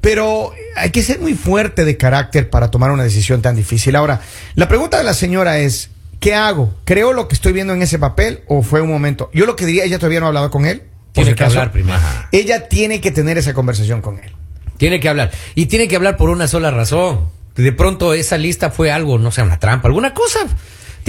Pero 0.00 0.52
hay 0.76 0.90
que 0.90 1.02
ser 1.02 1.20
muy 1.20 1.34
fuerte 1.34 1.84
de 1.84 1.96
carácter 1.96 2.48
para 2.48 2.70
tomar 2.70 2.90
una 2.90 3.02
decisión 3.02 3.42
tan 3.42 3.54
difícil. 3.54 3.96
Ahora, 3.96 4.20
la 4.54 4.66
pregunta 4.66 4.96
de 4.96 5.04
la 5.04 5.14
señora 5.14 5.58
es, 5.58 5.90
¿qué 6.20 6.34
hago? 6.34 6.74
¿Creo 6.84 7.12
lo 7.12 7.28
que 7.28 7.34
estoy 7.34 7.52
viendo 7.52 7.74
en 7.74 7.82
ese 7.82 7.98
papel 7.98 8.40
o 8.48 8.62
fue 8.62 8.80
un 8.80 8.88
momento? 8.88 9.30
Yo 9.34 9.44
lo 9.44 9.56
que 9.56 9.66
diría, 9.66 9.84
ella 9.84 9.98
todavía 9.98 10.20
no 10.20 10.26
ha 10.26 10.28
hablado 10.28 10.50
con 10.50 10.64
él. 10.64 10.82
por 11.12 11.24
Tiene 11.24 11.34
que 11.34 11.44
hablar 11.44 11.70
primero. 11.70 12.00
Ella 12.32 12.68
tiene 12.68 13.00
que 13.00 13.10
tener 13.10 13.36
esa 13.36 13.52
conversación 13.52 14.00
con 14.00 14.18
él. 14.18 14.32
Tiene 14.78 15.00
que 15.00 15.10
hablar. 15.10 15.30
Y 15.54 15.66
tiene 15.66 15.86
que 15.86 15.96
hablar 15.96 16.16
por 16.16 16.30
una 16.30 16.48
sola 16.48 16.70
razón. 16.70 17.28
De 17.54 17.72
pronto 17.72 18.14
esa 18.14 18.38
lista 18.38 18.70
fue 18.70 18.90
algo, 18.90 19.18
no 19.18 19.30
sé, 19.30 19.42
una 19.42 19.58
trampa, 19.58 19.88
alguna 19.88 20.14
cosa. 20.14 20.38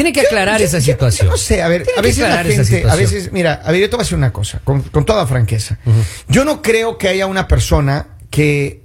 Tiene 0.03 0.13
que 0.13 0.21
aclarar 0.21 0.59
Yo- 0.59 0.65
esa 0.65 0.79
yo- 0.79 0.93
situación. 0.93 1.27
yo 1.27 1.31
no 1.31 1.37
sé, 1.37 1.61
a 1.61 1.67
ver, 1.67 1.83
Tiene 1.83 1.99
a 1.99 2.01
veces 2.01 2.27
la 2.27 2.43
gente, 2.43 2.89
a 2.89 2.95
veces, 2.95 3.31
mira, 3.31 3.61
a 3.63 3.71
ver, 3.71 3.81
yo 3.81 3.89
te 3.89 3.95
voy 3.95 4.01
a 4.01 4.05
decir 4.05 4.17
una 4.17 4.33
cosa, 4.33 4.59
con, 4.63 4.81
con 4.81 5.05
toda 5.05 5.27
franqueza. 5.27 5.77
Yo 6.27 6.43
no 6.43 6.61
creo 6.63 6.97
que 6.97 7.07
haya 7.07 7.27
una 7.27 7.47
persona 7.47 8.07
que 8.31 8.83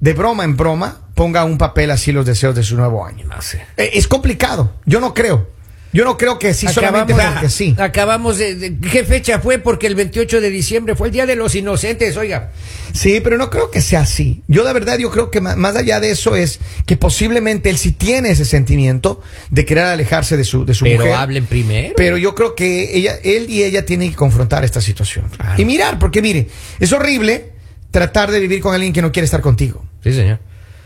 de 0.00 0.12
broma 0.12 0.44
en 0.44 0.56
broma 0.58 1.08
ponga 1.14 1.44
un 1.44 1.56
papel 1.56 1.90
así 1.90 2.12
los 2.12 2.26
deseos 2.26 2.54
de 2.54 2.62
su 2.62 2.76
nuevo 2.76 3.06
año. 3.06 3.24
No 3.26 3.40
sé. 3.40 3.64
Eh, 3.78 3.92
Es 3.94 4.06
complicado. 4.08 4.74
Yo 4.84 5.00
no 5.00 5.14
creo. 5.14 5.48
Yo 5.96 6.04
no 6.04 6.18
creo 6.18 6.38
que 6.38 6.52
sí 6.52 6.68
solamente 6.68 7.14
porque 7.14 7.48
sí. 7.48 7.74
acabamos 7.78 8.36
de, 8.38 8.54
de- 8.54 8.78
¿Qué 8.90 9.02
fecha 9.04 9.38
fue? 9.40 9.58
Porque 9.58 9.86
el 9.86 9.94
28 9.94 10.40
de 10.40 10.50
diciembre 10.50 10.94
fue 10.94 11.06
el 11.08 11.12
Día 11.12 11.24
de 11.26 11.36
los 11.36 11.54
Inocentes, 11.54 12.16
oiga. 12.16 12.52
Sí, 12.92 13.20
pero 13.22 13.38
no 13.38 13.48
creo 13.50 13.70
que 13.70 13.80
sea 13.80 14.00
así. 14.00 14.42
Yo 14.46 14.64
de 14.64 14.72
verdad, 14.72 14.98
yo 14.98 15.10
creo 15.10 15.30
que 15.30 15.40
ma- 15.40 15.56
más 15.56 15.74
allá 15.76 15.98
de 16.00 16.10
eso 16.10 16.36
es 16.36 16.60
que 16.86 16.96
posiblemente 16.96 17.70
él 17.70 17.78
sí 17.78 17.92
tiene 17.92 18.30
ese 18.30 18.44
sentimiento 18.44 19.22
de 19.50 19.64
querer 19.64 19.84
alejarse 19.84 20.36
de 20.36 20.44
su, 20.44 20.64
de 20.66 20.74
su 20.74 20.84
Pero 20.84 20.98
mujer. 21.04 21.14
hablen 21.14 21.46
primero. 21.46 21.94
Pero 21.96 22.16
yo 22.18 22.34
creo 22.34 22.54
que 22.54 22.96
ella, 22.96 23.16
él 23.24 23.46
y 23.48 23.62
ella 23.62 23.86
tienen 23.86 24.10
que 24.10 24.16
confrontar 24.16 24.64
esta 24.64 24.80
situación. 24.80 25.28
Claro. 25.36 25.60
Y 25.60 25.64
mirar, 25.64 25.98
porque 25.98 26.20
mire, 26.20 26.48
es 26.78 26.92
horrible 26.92 27.52
tratar 27.90 28.30
de 28.30 28.40
vivir 28.40 28.60
con 28.60 28.74
alguien 28.74 28.92
que 28.92 29.00
no 29.02 29.12
quiere 29.12 29.24
estar 29.24 29.40
contigo. 29.40 29.84
Sí, 30.04 30.12
señor. 30.12 30.40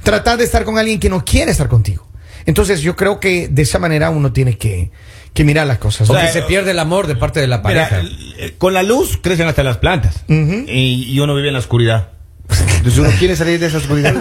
Tratar 0.04 0.38
de 0.38 0.44
estar 0.44 0.64
con 0.64 0.78
alguien 0.78 1.00
que 1.00 1.08
no 1.08 1.24
quiere 1.24 1.50
estar 1.50 1.68
contigo. 1.68 2.06
Entonces 2.46 2.80
yo 2.82 2.96
creo 2.96 3.20
que 3.20 3.48
de 3.48 3.62
esa 3.62 3.78
manera 3.78 4.10
uno 4.10 4.32
tiene 4.32 4.56
que, 4.58 4.90
que 5.34 5.44
mirar 5.44 5.66
las 5.66 5.78
cosas. 5.78 6.08
O 6.08 6.12
Porque 6.12 6.24
sea, 6.30 6.32
se 6.32 6.42
pierde 6.42 6.70
el 6.72 6.78
amor 6.78 7.06
de 7.06 7.16
parte 7.16 7.40
de 7.40 7.46
la 7.46 7.62
pareja. 7.62 8.00
eh, 8.38 8.54
con 8.58 8.74
la 8.74 8.82
luz 8.82 9.18
crecen 9.22 9.46
hasta 9.48 9.62
las 9.62 9.76
plantas. 9.78 10.24
Y, 10.28 11.04
y 11.12 11.20
uno 11.20 11.34
vive 11.34 11.48
en 11.48 11.54
la 11.54 11.60
oscuridad. 11.60 12.08
Entonces 12.78 12.98
uno 12.98 13.10
quiere 13.16 13.36
salir 13.36 13.60
de 13.60 13.66
esa 13.66 13.78
oscuridad 13.78 14.12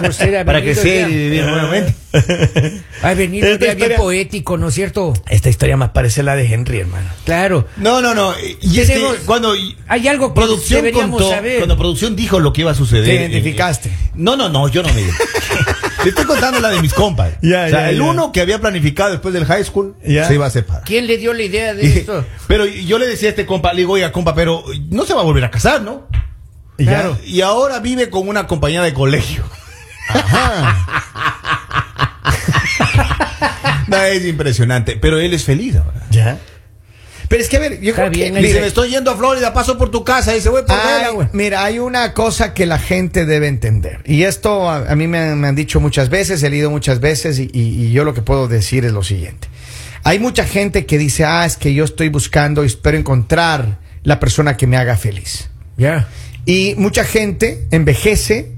para 0.44 0.60
ya. 0.60 1.08
y 1.08 1.14
vivir 1.14 1.44
nuevamente. 1.44 1.94
Ha 3.02 3.14
venido 3.14 3.48
Esta 3.48 3.66
ya 3.66 3.74
bien 3.74 3.92
poético, 3.96 4.56
¿no 4.58 4.68
es 4.68 4.74
cierto? 4.74 5.14
Esta 5.28 5.48
historia 5.48 5.76
más 5.76 5.88
parece 5.90 6.22
la 6.22 6.36
de 6.36 6.44
Henry, 6.52 6.78
hermano. 6.80 7.08
Claro. 7.24 7.66
No, 7.78 8.00
no, 8.02 8.14
no. 8.14 8.32
Y 8.60 8.78
es 8.78 8.86
que 8.88 8.94
Tenemos- 8.96 9.16
cuando 9.24 9.54
Hay 9.88 10.06
algo 10.06 10.28
que 10.34 10.40
producción 10.40 10.80
deberíamos 10.84 11.20
contó, 11.22 11.34
saber. 11.34 11.56
cuando 11.58 11.76
producción 11.78 12.14
dijo 12.14 12.38
lo 12.38 12.52
que 12.52 12.60
iba 12.60 12.70
a 12.72 12.74
suceder. 12.74 13.04
Te 13.04 13.12
eh, 13.12 13.20
identificaste. 13.22 13.88
eh, 13.88 14.10
no, 14.14 14.36
no, 14.36 14.48
no, 14.50 14.68
yo 14.68 14.82
no 14.84 14.92
me 14.92 15.00
Te 16.02 16.08
estoy 16.10 16.24
contando 16.24 16.60
la 16.60 16.70
de 16.70 16.80
mis 16.80 16.94
compas. 16.94 17.32
Ya, 17.42 17.64
o 17.66 17.68
sea, 17.68 17.80
ya, 17.82 17.90
el 17.90 17.98
ya. 17.98 18.02
uno 18.04 18.32
que 18.32 18.40
había 18.40 18.58
planificado 18.60 19.10
después 19.10 19.34
del 19.34 19.44
high 19.44 19.64
school 19.64 19.94
se 20.04 20.34
iba 20.34 20.46
a 20.46 20.50
separar. 20.50 20.82
¿Quién 20.84 21.06
le 21.06 21.16
dio 21.18 21.32
la 21.34 21.42
idea 21.42 21.74
de 21.74 21.84
Y- 21.86 21.98
esto? 21.98 22.24
pero 22.46 22.64
yo 22.66 22.98
le 22.98 23.06
decía 23.06 23.28
a 23.28 23.30
este 23.30 23.46
compa, 23.46 23.72
le 23.72 23.78
digo, 23.80 23.92
oiga, 23.94 24.10
compa, 24.12 24.34
pero 24.34 24.64
no 24.90 25.04
se 25.04 25.14
va 25.14 25.20
a 25.20 25.24
volver 25.24 25.44
a 25.44 25.50
casar, 25.50 25.82
¿no? 25.82 26.06
Y 26.78 26.84
ya. 26.84 26.90
Claro. 26.92 27.18
Y 27.26 27.40
ahora 27.42 27.78
vive 27.80 28.08
con 28.10 28.28
una 28.28 28.46
compañía 28.46 28.82
de 28.82 28.94
colegio. 28.94 29.44
No, 33.86 33.96
es 33.96 34.24
impresionante, 34.24 34.96
pero 35.00 35.18
él 35.18 35.34
es 35.34 35.44
feliz 35.44 35.74
ahora. 35.76 36.06
Ya. 36.10 36.38
Pero 37.30 37.42
es 37.44 37.48
que 37.48 37.58
a 37.58 37.60
ver, 37.60 37.80
yo 37.80 37.90
Está 37.90 38.02
creo 38.08 38.10
bien, 38.10 38.34
que 38.34 38.40
Dice, 38.42 38.60
me 38.60 38.66
estoy 38.66 38.90
yendo 38.90 39.12
a 39.12 39.16
Florida, 39.16 39.54
paso 39.54 39.78
por 39.78 39.88
tu 39.92 40.02
casa 40.02 40.34
se 40.40 40.48
voy 40.48 40.62
por 40.62 40.74
Hay- 40.76 40.94
vela, 40.98 41.08
güey. 41.10 41.28
mira, 41.32 41.64
hay 41.64 41.78
una 41.78 42.12
cosa 42.12 42.54
que 42.54 42.66
la 42.66 42.76
gente 42.80 43.24
debe 43.24 43.46
entender. 43.46 44.00
Y 44.04 44.24
esto 44.24 44.68
a, 44.68 44.90
a 44.90 44.96
mí 44.96 45.06
me 45.06 45.18
han, 45.18 45.40
me 45.40 45.46
han 45.46 45.54
dicho 45.54 45.78
muchas 45.78 46.08
veces, 46.10 46.42
he 46.42 46.50
leído 46.50 46.70
muchas 46.70 46.98
veces, 46.98 47.38
y, 47.38 47.48
y- 47.52 47.86
y 47.86 47.92
yo 47.92 48.02
lo 48.02 48.14
que 48.14 48.22
puedo 48.22 48.48
decir 48.48 48.84
es 48.84 48.90
lo 48.90 49.04
siguiente. 49.04 49.46
Hay 50.02 50.18
mucha 50.18 50.44
gente 50.44 50.86
que 50.86 50.98
dice, 50.98 51.24
ah, 51.24 51.46
es 51.46 51.56
que 51.56 51.72
yo 51.72 51.84
estoy 51.84 52.08
buscando 52.08 52.64
y 52.64 52.66
espero 52.66 52.98
encontrar 52.98 53.78
la 54.02 54.18
persona 54.18 54.56
que 54.56 54.66
me 54.66 54.76
haga 54.76 54.96
feliz. 54.96 55.50
Ya. 55.76 56.08
Y 56.46 56.74
mucha 56.78 57.04
gente 57.04 57.68
envejece 57.70 58.52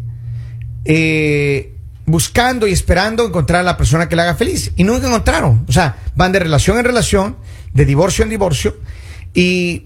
eh, 0.85 1.75
buscando 2.07 2.67
y 2.67 2.73
esperando 2.73 3.27
encontrar 3.27 3.61
a 3.61 3.65
la 3.65 3.77
persona 3.77 4.09
que 4.09 4.17
le 4.17 4.23
haga 4.23 4.35
feliz. 4.35 4.73
Y 4.77 4.85
nunca 4.85 5.07
encontraron. 5.07 5.65
O 5.69 5.73
sea, 5.73 5.97
van 6.15 6.33
de 6.33 6.39
relación 6.39 6.79
en 6.79 6.85
relación, 6.85 7.37
de 7.73 7.85
divorcio 7.85 8.25
en 8.25 8.31
divorcio, 8.31 8.77
y, 9.35 9.85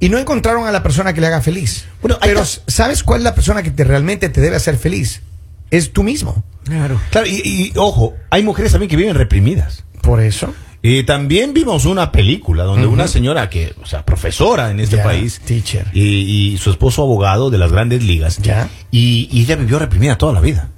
y 0.00 0.08
no 0.08 0.18
encontraron 0.18 0.66
a 0.66 0.72
la 0.72 0.82
persona 0.82 1.12
que 1.12 1.20
le 1.20 1.26
haga 1.28 1.40
feliz. 1.40 1.86
Bueno, 2.02 2.18
Pero 2.22 2.42
¿sabes 2.44 3.02
cuál 3.02 3.20
es 3.20 3.24
la 3.24 3.34
persona 3.34 3.62
que 3.62 3.70
te, 3.70 3.84
realmente 3.84 4.28
te 4.28 4.40
debe 4.40 4.56
hacer 4.56 4.76
feliz? 4.76 5.22
Es 5.70 5.92
tú 5.92 6.02
mismo. 6.02 6.44
Claro. 6.64 7.00
Claro, 7.10 7.26
y, 7.26 7.40
y, 7.44 7.72
ojo, 7.76 8.14
hay 8.30 8.42
mujeres 8.42 8.72
también 8.72 8.88
que 8.88 8.96
viven 8.96 9.14
reprimidas. 9.14 9.84
Por 10.02 10.20
eso. 10.20 10.54
Y 10.82 11.04
también 11.04 11.54
vimos 11.54 11.86
una 11.86 12.12
película 12.12 12.64
donde 12.64 12.86
una 12.86 13.08
señora 13.08 13.48
que, 13.48 13.74
o 13.82 13.86
sea, 13.86 14.04
profesora 14.04 14.70
en 14.70 14.80
este 14.80 14.98
país, 14.98 15.40
teacher. 15.42 15.86
Y, 15.94 16.02
y 16.52 16.58
su 16.58 16.70
esposo 16.70 17.02
abogado 17.02 17.48
de 17.48 17.56
las 17.56 17.72
grandes 17.72 18.02
ligas, 18.04 18.36
Ya. 18.42 18.68
y, 18.90 19.28
y 19.32 19.42
ella 19.42 19.56
vivió 19.56 19.78
reprimida 19.78 20.18
toda 20.18 20.34
la 20.34 20.40
vida. 20.40 20.68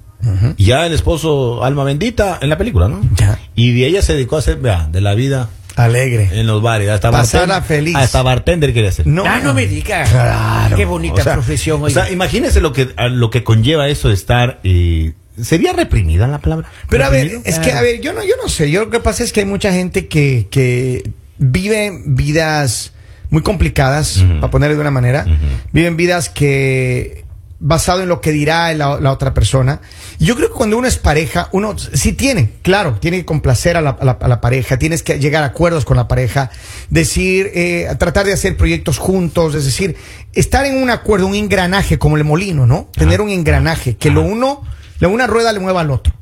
Y 0.56 0.64
ya 0.66 0.86
el 0.86 0.92
esposo, 0.92 1.62
alma 1.64 1.84
bendita, 1.84 2.38
en 2.40 2.48
la 2.48 2.56
película, 2.58 2.88
¿no? 2.88 3.00
Ya. 3.16 3.38
Y 3.54 3.72
de 3.72 3.86
ella 3.86 4.02
se 4.02 4.14
dedicó 4.14 4.36
a 4.36 4.38
hacer, 4.40 4.56
vea, 4.58 4.88
de 4.90 5.00
la 5.00 5.14
vida 5.14 5.50
Alegre. 5.76 6.30
en 6.32 6.46
los 6.46 6.62
bares, 6.62 6.88
hasta 6.88 7.10
Pasarla 7.10 7.54
bartender, 7.60 7.76
feliz. 7.78 7.96
Hasta 7.96 8.22
bartender 8.22 8.72
quería 8.74 8.90
ser. 8.90 9.06
No. 9.06 9.24
Ah, 9.26 9.40
no 9.42 9.52
me 9.54 9.66
diga. 9.66 10.04
Claro. 10.04 10.76
Qué 10.76 10.84
bonita 10.86 11.20
O 11.20 11.24
sea, 11.24 11.32
profesión. 11.34 11.82
O 11.82 11.90
sea, 11.90 12.04
oiga. 12.04 12.12
imagínese 12.14 12.60
lo 12.60 12.72
que, 12.72 12.88
lo 13.10 13.30
que 13.30 13.44
conlleva 13.44 13.88
eso 13.88 14.08
de 14.08 14.14
estar. 14.14 14.58
eh, 14.64 15.12
¿Sería 15.40 15.74
reprimida 15.74 16.26
la 16.26 16.38
palabra? 16.38 16.66
Pero 16.88 17.04
a 17.04 17.10
ver, 17.10 17.40
es 17.44 17.58
que, 17.58 17.70
a 17.72 17.82
ver, 17.82 18.00
yo 18.00 18.14
no, 18.14 18.24
yo 18.24 18.34
no 18.42 18.48
sé. 18.48 18.70
Yo 18.70 18.86
lo 18.86 18.90
que 18.90 19.00
pasa 19.00 19.22
es 19.22 19.32
que 19.34 19.40
hay 19.40 19.46
mucha 19.46 19.70
gente 19.70 20.06
que, 20.06 20.46
que 20.50 21.10
vive 21.36 21.92
vidas 22.06 22.94
muy 23.28 23.42
complicadas, 23.42 24.24
para 24.40 24.50
ponerlo 24.50 24.76
de 24.76 24.80
una 24.80 24.90
manera. 24.90 25.26
Viven 25.72 25.98
vidas 25.98 26.30
que, 26.30 27.25
basado 27.58 28.02
en 28.02 28.08
lo 28.08 28.20
que 28.20 28.32
dirá 28.32 28.72
la, 28.74 29.00
la 29.00 29.12
otra 29.12 29.32
persona. 29.32 29.80
Yo 30.18 30.36
creo 30.36 30.48
que 30.48 30.54
cuando 30.54 30.76
uno 30.76 30.86
es 30.86 30.98
pareja, 30.98 31.48
uno 31.52 31.74
sí 31.78 32.12
tiene, 32.12 32.52
claro, 32.62 32.94
tiene 33.00 33.18
que 33.18 33.24
complacer 33.24 33.76
a 33.76 33.80
la, 33.80 33.90
a 33.90 34.04
la- 34.04 34.18
a 34.20 34.28
la 34.28 34.40
pareja, 34.40 34.78
tienes 34.78 35.02
que 35.02 35.18
llegar 35.18 35.42
a 35.42 35.46
acuerdos 35.46 35.84
con 35.84 35.96
la 35.96 36.06
pareja, 36.06 36.50
decir, 36.90 37.50
eh, 37.54 37.88
tratar 37.98 38.26
de 38.26 38.32
hacer 38.34 38.56
proyectos 38.56 38.98
juntos, 38.98 39.54
es 39.54 39.64
decir, 39.64 39.96
estar 40.34 40.66
en 40.66 40.82
un 40.82 40.90
acuerdo, 40.90 41.26
un 41.26 41.34
engranaje 41.34 41.98
como 41.98 42.16
el 42.16 42.24
molino, 42.24 42.66
¿no? 42.66 42.88
Tener 42.94 43.20
un 43.20 43.30
engranaje, 43.30 43.96
que 43.96 44.10
lo 44.10 44.22
uno, 44.22 44.62
la 44.98 45.08
una 45.08 45.26
rueda 45.26 45.52
le 45.52 45.60
mueva 45.60 45.80
al 45.80 45.90
otro. 45.90 46.14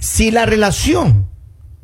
Si 0.00 0.30
la 0.30 0.44
relación 0.44 1.28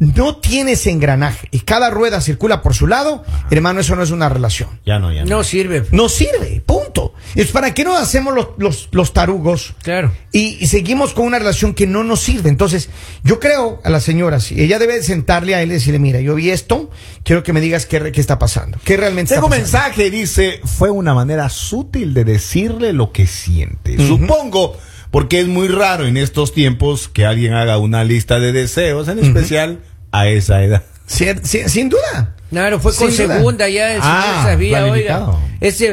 no 0.00 0.36
tiene 0.36 0.72
ese 0.72 0.90
engranaje 0.90 1.46
y 1.50 1.60
cada 1.60 1.90
rueda 1.90 2.20
circula 2.22 2.62
por 2.62 2.74
su 2.74 2.86
lado, 2.86 3.22
hermano, 3.50 3.80
eso 3.80 3.94
no 3.96 4.02
es 4.02 4.10
una 4.10 4.28
relación. 4.30 4.70
Ya 4.86 4.98
no, 4.98 5.12
ya 5.12 5.24
no. 5.24 5.28
No 5.36 5.44
sirve. 5.44 5.84
No 5.92 6.08
sirve, 6.08 6.62
punto. 6.64 7.12
Es 7.34 7.48
para 7.52 7.74
qué 7.74 7.84
nos 7.84 8.00
hacemos 8.00 8.34
los, 8.34 8.48
los, 8.56 8.88
los 8.92 9.12
tarugos 9.12 9.74
Claro. 9.82 10.10
y, 10.32 10.56
y 10.58 10.66
seguimos 10.68 11.12
con 11.12 11.26
una 11.26 11.38
relación 11.38 11.74
que 11.74 11.86
no 11.86 12.02
nos 12.02 12.20
sirve. 12.20 12.48
Entonces, 12.48 12.88
yo 13.24 13.38
creo 13.40 13.80
a 13.84 13.90
la 13.90 14.00
señora, 14.00 14.40
si 14.40 14.60
ella 14.60 14.78
debe 14.78 15.02
sentarle 15.02 15.54
a 15.54 15.62
él 15.62 15.70
y 15.70 15.74
decirle, 15.74 15.98
mira, 15.98 16.18
yo 16.20 16.34
vi 16.34 16.50
esto, 16.50 16.90
quiero 17.22 17.42
que 17.42 17.52
me 17.52 17.60
digas 17.60 17.84
qué, 17.84 17.98
re- 17.98 18.10
qué 18.12 18.22
está 18.22 18.38
pasando. 18.38 18.78
¿Qué 18.84 18.96
realmente 18.96 19.34
Tengo 19.34 19.48
un 19.48 19.52
está 19.52 19.64
pasando? 19.64 19.86
mensaje, 19.88 20.10
dice, 20.10 20.60
fue 20.64 20.90
una 20.90 21.12
manera 21.12 21.50
sutil 21.50 22.14
de 22.14 22.24
decirle 22.24 22.94
lo 22.94 23.12
que 23.12 23.26
siente. 23.26 23.98
Supongo, 24.06 24.78
porque 25.10 25.40
es 25.40 25.46
muy 25.46 25.68
raro 25.68 26.06
en 26.06 26.16
estos 26.16 26.54
tiempos 26.54 27.08
que 27.08 27.26
alguien 27.26 27.52
haga 27.52 27.76
una 27.78 28.02
lista 28.02 28.40
de 28.40 28.52
deseos, 28.52 29.08
en 29.08 29.18
especial 29.18 29.80
a 30.12 30.28
esa 30.28 30.62
edad. 30.62 30.82
Cier- 31.08 31.40
ci- 31.42 31.68
sin 31.68 31.88
duda. 31.88 32.34
Claro, 32.50 32.80
fue 32.80 32.94
con 32.94 33.10
Sin 33.12 33.26
duda. 33.26 33.36
segunda 33.38 33.68
ya, 33.68 33.94
el 33.94 34.00
Ah, 34.02 34.42
sabía, 34.44 34.84
oiga. 34.86 35.26
Ese, 35.60 35.90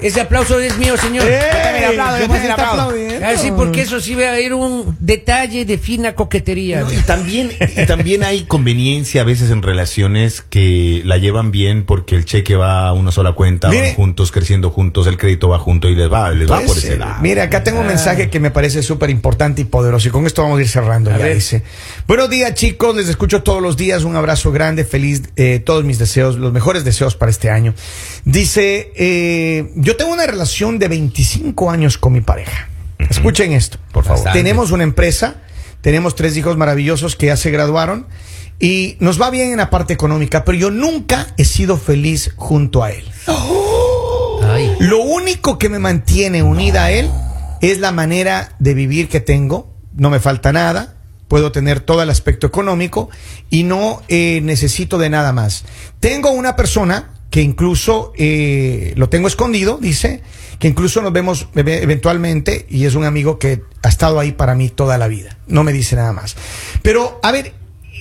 ese 0.00 0.20
aplauso 0.20 0.58
es 0.60 0.76
mío, 0.78 0.96
señor. 0.96 1.24
También 1.26 1.84
aplaudo, 1.90 2.18
yo 2.18 2.18
¿Quién 2.18 2.30
también 2.30 2.52
aplaudo. 2.52 2.82
aplaudiendo? 2.82 3.26
Ah, 3.26 3.36
sí, 3.36 3.50
porque 3.56 3.82
eso 3.82 4.00
sí 4.00 4.14
va 4.14 4.30
a 4.30 4.40
ir 4.40 4.54
un 4.54 4.96
detalle 5.00 5.64
de 5.64 5.78
fina 5.78 6.14
coquetería. 6.14 6.80
No, 6.80 6.92
y 6.92 6.96
también, 6.98 7.50
y 7.76 7.86
también 7.86 8.22
hay 8.24 8.44
conveniencia 8.44 9.22
a 9.22 9.24
veces 9.24 9.50
en 9.50 9.62
relaciones 9.62 10.42
que 10.42 11.02
la 11.04 11.18
llevan 11.18 11.50
bien 11.50 11.84
porque 11.84 12.14
el 12.16 12.24
cheque 12.24 12.56
va 12.56 12.88
a 12.88 12.92
una 12.92 13.10
sola 13.12 13.32
cuenta, 13.32 13.68
Mire. 13.68 13.82
van 13.88 13.94
juntos, 13.94 14.32
creciendo 14.32 14.70
juntos, 14.70 15.06
el 15.06 15.16
crédito 15.18 15.48
va 15.48 15.58
junto 15.58 15.88
y 15.88 15.94
les 15.94 16.12
va, 16.12 16.30
les 16.30 16.50
va 16.50 16.56
Puede 16.56 16.68
por 16.68 16.78
ese 16.78 16.96
lado. 16.96 17.16
Mira, 17.22 17.44
acá 17.44 17.62
tengo 17.64 17.80
un 17.80 17.86
mensaje 17.86 18.28
que 18.30 18.40
me 18.40 18.50
parece 18.50 18.82
súper 18.82 19.10
importante 19.10 19.62
y 19.62 19.64
poderoso. 19.64 20.08
Y 20.08 20.10
con 20.10 20.26
esto 20.26 20.42
vamos 20.42 20.58
a 20.58 20.62
ir 20.62 20.68
cerrando. 20.68 21.10
A 21.10 21.18
ya, 21.18 21.24
ver. 21.24 21.34
dice. 21.34 21.62
Buenos 22.06 22.28
días, 22.30 22.54
chicos. 22.54 22.94
Les 22.96 23.08
escucho 23.08 23.42
todos 23.42 23.62
los 23.62 23.76
días. 23.76 24.04
Un 24.04 24.16
abrazo 24.16 24.52
grande, 24.52 24.84
feliz. 24.84 25.22
eh, 25.36 25.60
todos 25.64 25.84
mis 25.84 25.98
deseos, 25.98 26.36
los 26.36 26.52
mejores 26.52 26.84
deseos 26.84 27.14
para 27.16 27.30
este 27.30 27.50
año. 27.50 27.74
Dice: 28.24 28.92
eh, 28.96 29.70
Yo 29.86 29.96
tengo 29.96 30.12
una 30.12 30.26
relación 30.26 30.80
de 30.80 30.88
25 30.88 31.70
años 31.70 31.96
con 31.96 32.12
mi 32.12 32.20
pareja. 32.20 32.68
Escuchen 32.98 33.52
esto, 33.52 33.78
por 33.92 34.02
favor. 34.02 34.18
Bastante. 34.18 34.36
Tenemos 34.40 34.72
una 34.72 34.82
empresa, 34.82 35.36
tenemos 35.80 36.16
tres 36.16 36.36
hijos 36.36 36.56
maravillosos 36.56 37.14
que 37.14 37.26
ya 37.26 37.36
se 37.36 37.52
graduaron. 37.52 38.08
Y 38.58 38.96
nos 38.98 39.22
va 39.22 39.30
bien 39.30 39.52
en 39.52 39.58
la 39.58 39.70
parte 39.70 39.92
económica, 39.92 40.44
pero 40.44 40.58
yo 40.58 40.72
nunca 40.72 41.28
he 41.36 41.44
sido 41.44 41.76
feliz 41.76 42.32
junto 42.34 42.82
a 42.82 42.90
él. 42.90 43.04
Ay. 44.42 44.74
Lo 44.80 44.98
único 45.04 45.56
que 45.56 45.68
me 45.68 45.78
mantiene 45.78 46.42
unida 46.42 46.86
a 46.86 46.90
él 46.90 47.08
es 47.60 47.78
la 47.78 47.92
manera 47.92 48.56
de 48.58 48.74
vivir 48.74 49.08
que 49.08 49.20
tengo. 49.20 49.72
No 49.94 50.10
me 50.10 50.18
falta 50.18 50.52
nada. 50.52 50.96
Puedo 51.28 51.52
tener 51.52 51.78
todo 51.78 52.02
el 52.02 52.10
aspecto 52.10 52.48
económico 52.48 53.08
y 53.50 53.62
no 53.62 54.02
eh, 54.08 54.40
necesito 54.42 54.98
de 54.98 55.10
nada 55.10 55.32
más. 55.32 55.64
Tengo 56.00 56.32
una 56.32 56.56
persona 56.56 57.12
que 57.36 57.42
incluso 57.42 58.14
eh, 58.16 58.94
lo 58.96 59.10
tengo 59.10 59.28
escondido, 59.28 59.76
dice, 59.78 60.22
que 60.58 60.68
incluso 60.68 61.02
nos 61.02 61.12
vemos 61.12 61.48
eve- 61.54 61.82
eventualmente 61.82 62.64
y 62.70 62.86
es 62.86 62.94
un 62.94 63.04
amigo 63.04 63.38
que 63.38 63.60
ha 63.82 63.88
estado 63.90 64.18
ahí 64.18 64.32
para 64.32 64.54
mí 64.54 64.70
toda 64.70 64.96
la 64.96 65.06
vida. 65.06 65.36
No 65.46 65.62
me 65.62 65.74
dice 65.74 65.96
nada 65.96 66.14
más. 66.14 66.34
Pero, 66.80 67.20
a 67.22 67.32
ver, 67.32 67.52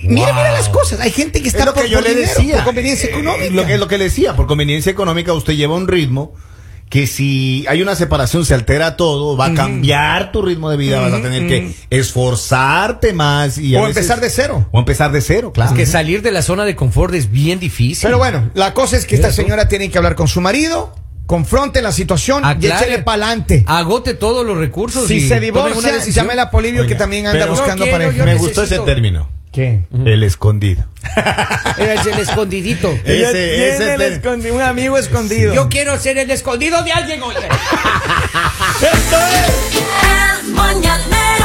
mira, 0.04 0.28
Wow. 0.28 0.36
mira 0.38 0.52
las 0.54 0.70
cosas. 0.70 1.02
Hay 1.02 1.12
gente 1.12 1.42
que 1.42 1.50
está 1.50 1.60
es 1.60 1.66
lo 1.66 1.74
por, 1.74 1.84
que 1.84 1.90
yo 1.90 1.98
por 1.98 2.08
le 2.08 2.16
dinero, 2.16 2.34
decía. 2.34 2.56
por 2.56 2.64
conveniencia 2.64 3.10
Eh, 3.10 3.12
económica. 3.12 3.54
Lo 3.54 3.66
que 3.66 3.74
es 3.74 3.80
lo 3.82 3.88
que 3.90 3.98
le 3.98 4.04
decía, 4.06 4.38
por 4.38 4.48
conveniencia 4.48 4.90
económica 4.90 5.34
usted 5.34 5.52
lleva 5.56 5.76
un 5.76 5.90
ritmo 5.90 6.34
que 6.90 7.08
si 7.08 7.66
hay 7.68 7.82
una 7.82 7.96
separación 7.96 8.46
se 8.46 8.54
altera 8.54 8.96
todo, 8.96 9.36
va 9.36 9.48
a 9.48 9.54
cambiar 9.54 10.32
tu 10.32 10.42
ritmo 10.42 10.70
de 10.70 10.78
vida, 10.78 11.00
vas 11.00 11.14
a 11.14 11.22
tener 11.22 11.48
que 11.48 11.74
esforzarte 11.90 13.14
más 13.14 13.58
y 13.58 13.76
a 13.76 13.80
O 13.82 13.86
veces- 13.86 13.98
empezar 13.98 14.22
de 14.22 14.30
cero. 14.30 14.68
O 14.72 14.80
empezar 14.80 15.12
de 15.12 15.22
cero, 15.22 15.52
claro. 15.52 15.72
Es 15.72 15.78
que 15.78 15.86
salir 15.86 16.22
de 16.22 16.32
la 16.32 16.42
zona 16.42 16.64
de 16.66 16.76
confort 16.76 17.14
es 17.16 17.32
bien 17.32 17.60
difícil. 17.60 18.06
Pero 18.08 18.18
bueno, 18.18 18.50
la 18.54 18.74
cosa 18.74 18.98
es 18.98 19.06
que 19.06 19.16
esta 19.16 19.30
tú. 19.30 19.36
señora 19.36 19.68
tiene 19.68 19.90
que 19.90 19.98
hablar 19.98 20.16
con 20.16 20.28
su 20.28 20.42
marido, 20.42 20.94
confronte 21.26 21.82
la 21.82 21.92
situación 21.92 22.44
y 22.44 22.48
Aclare. 22.48 22.86
échele 22.86 23.04
adelante. 23.06 23.64
Agote 23.68 24.14
todos 24.14 24.46
los 24.46 24.58
recursos. 24.58 25.08
Si 25.08 25.16
y 25.16 25.28
se 25.28 25.40
divorcia, 25.40 25.98
llámela 26.06 26.44
a 26.44 26.52
Polivio 26.52 26.86
que 26.88 26.96
también 26.96 27.28
anda 27.28 27.46
buscando 27.48 27.86
No 27.86 27.92
quiero, 27.92 27.98
pareja. 27.98 28.26
Me 28.26 28.34
necesito- 28.36 28.62
gustó 28.62 28.64
ese 28.64 28.80
término. 28.80 29.30
¿Qué? 29.56 29.80
El 30.06 30.22
escondido. 30.24 30.84
Eres 31.78 32.06
el 32.06 32.20
escondidito. 32.20 32.92
Ese, 33.06 33.94
el 33.94 34.02
escondi 34.02 34.50
un 34.50 34.62
amigo 34.62 34.98
escondido. 34.98 35.54
Yo 35.54 35.70
quiero 35.70 35.98
ser 35.98 36.18
el 36.18 36.30
escondido 36.30 36.84
de 36.84 36.92
alguien, 36.92 37.24
oye. 37.24 37.38
Esto 38.82 39.18
es. 39.18 40.44
El 40.44 40.52
mañanero. 40.52 41.45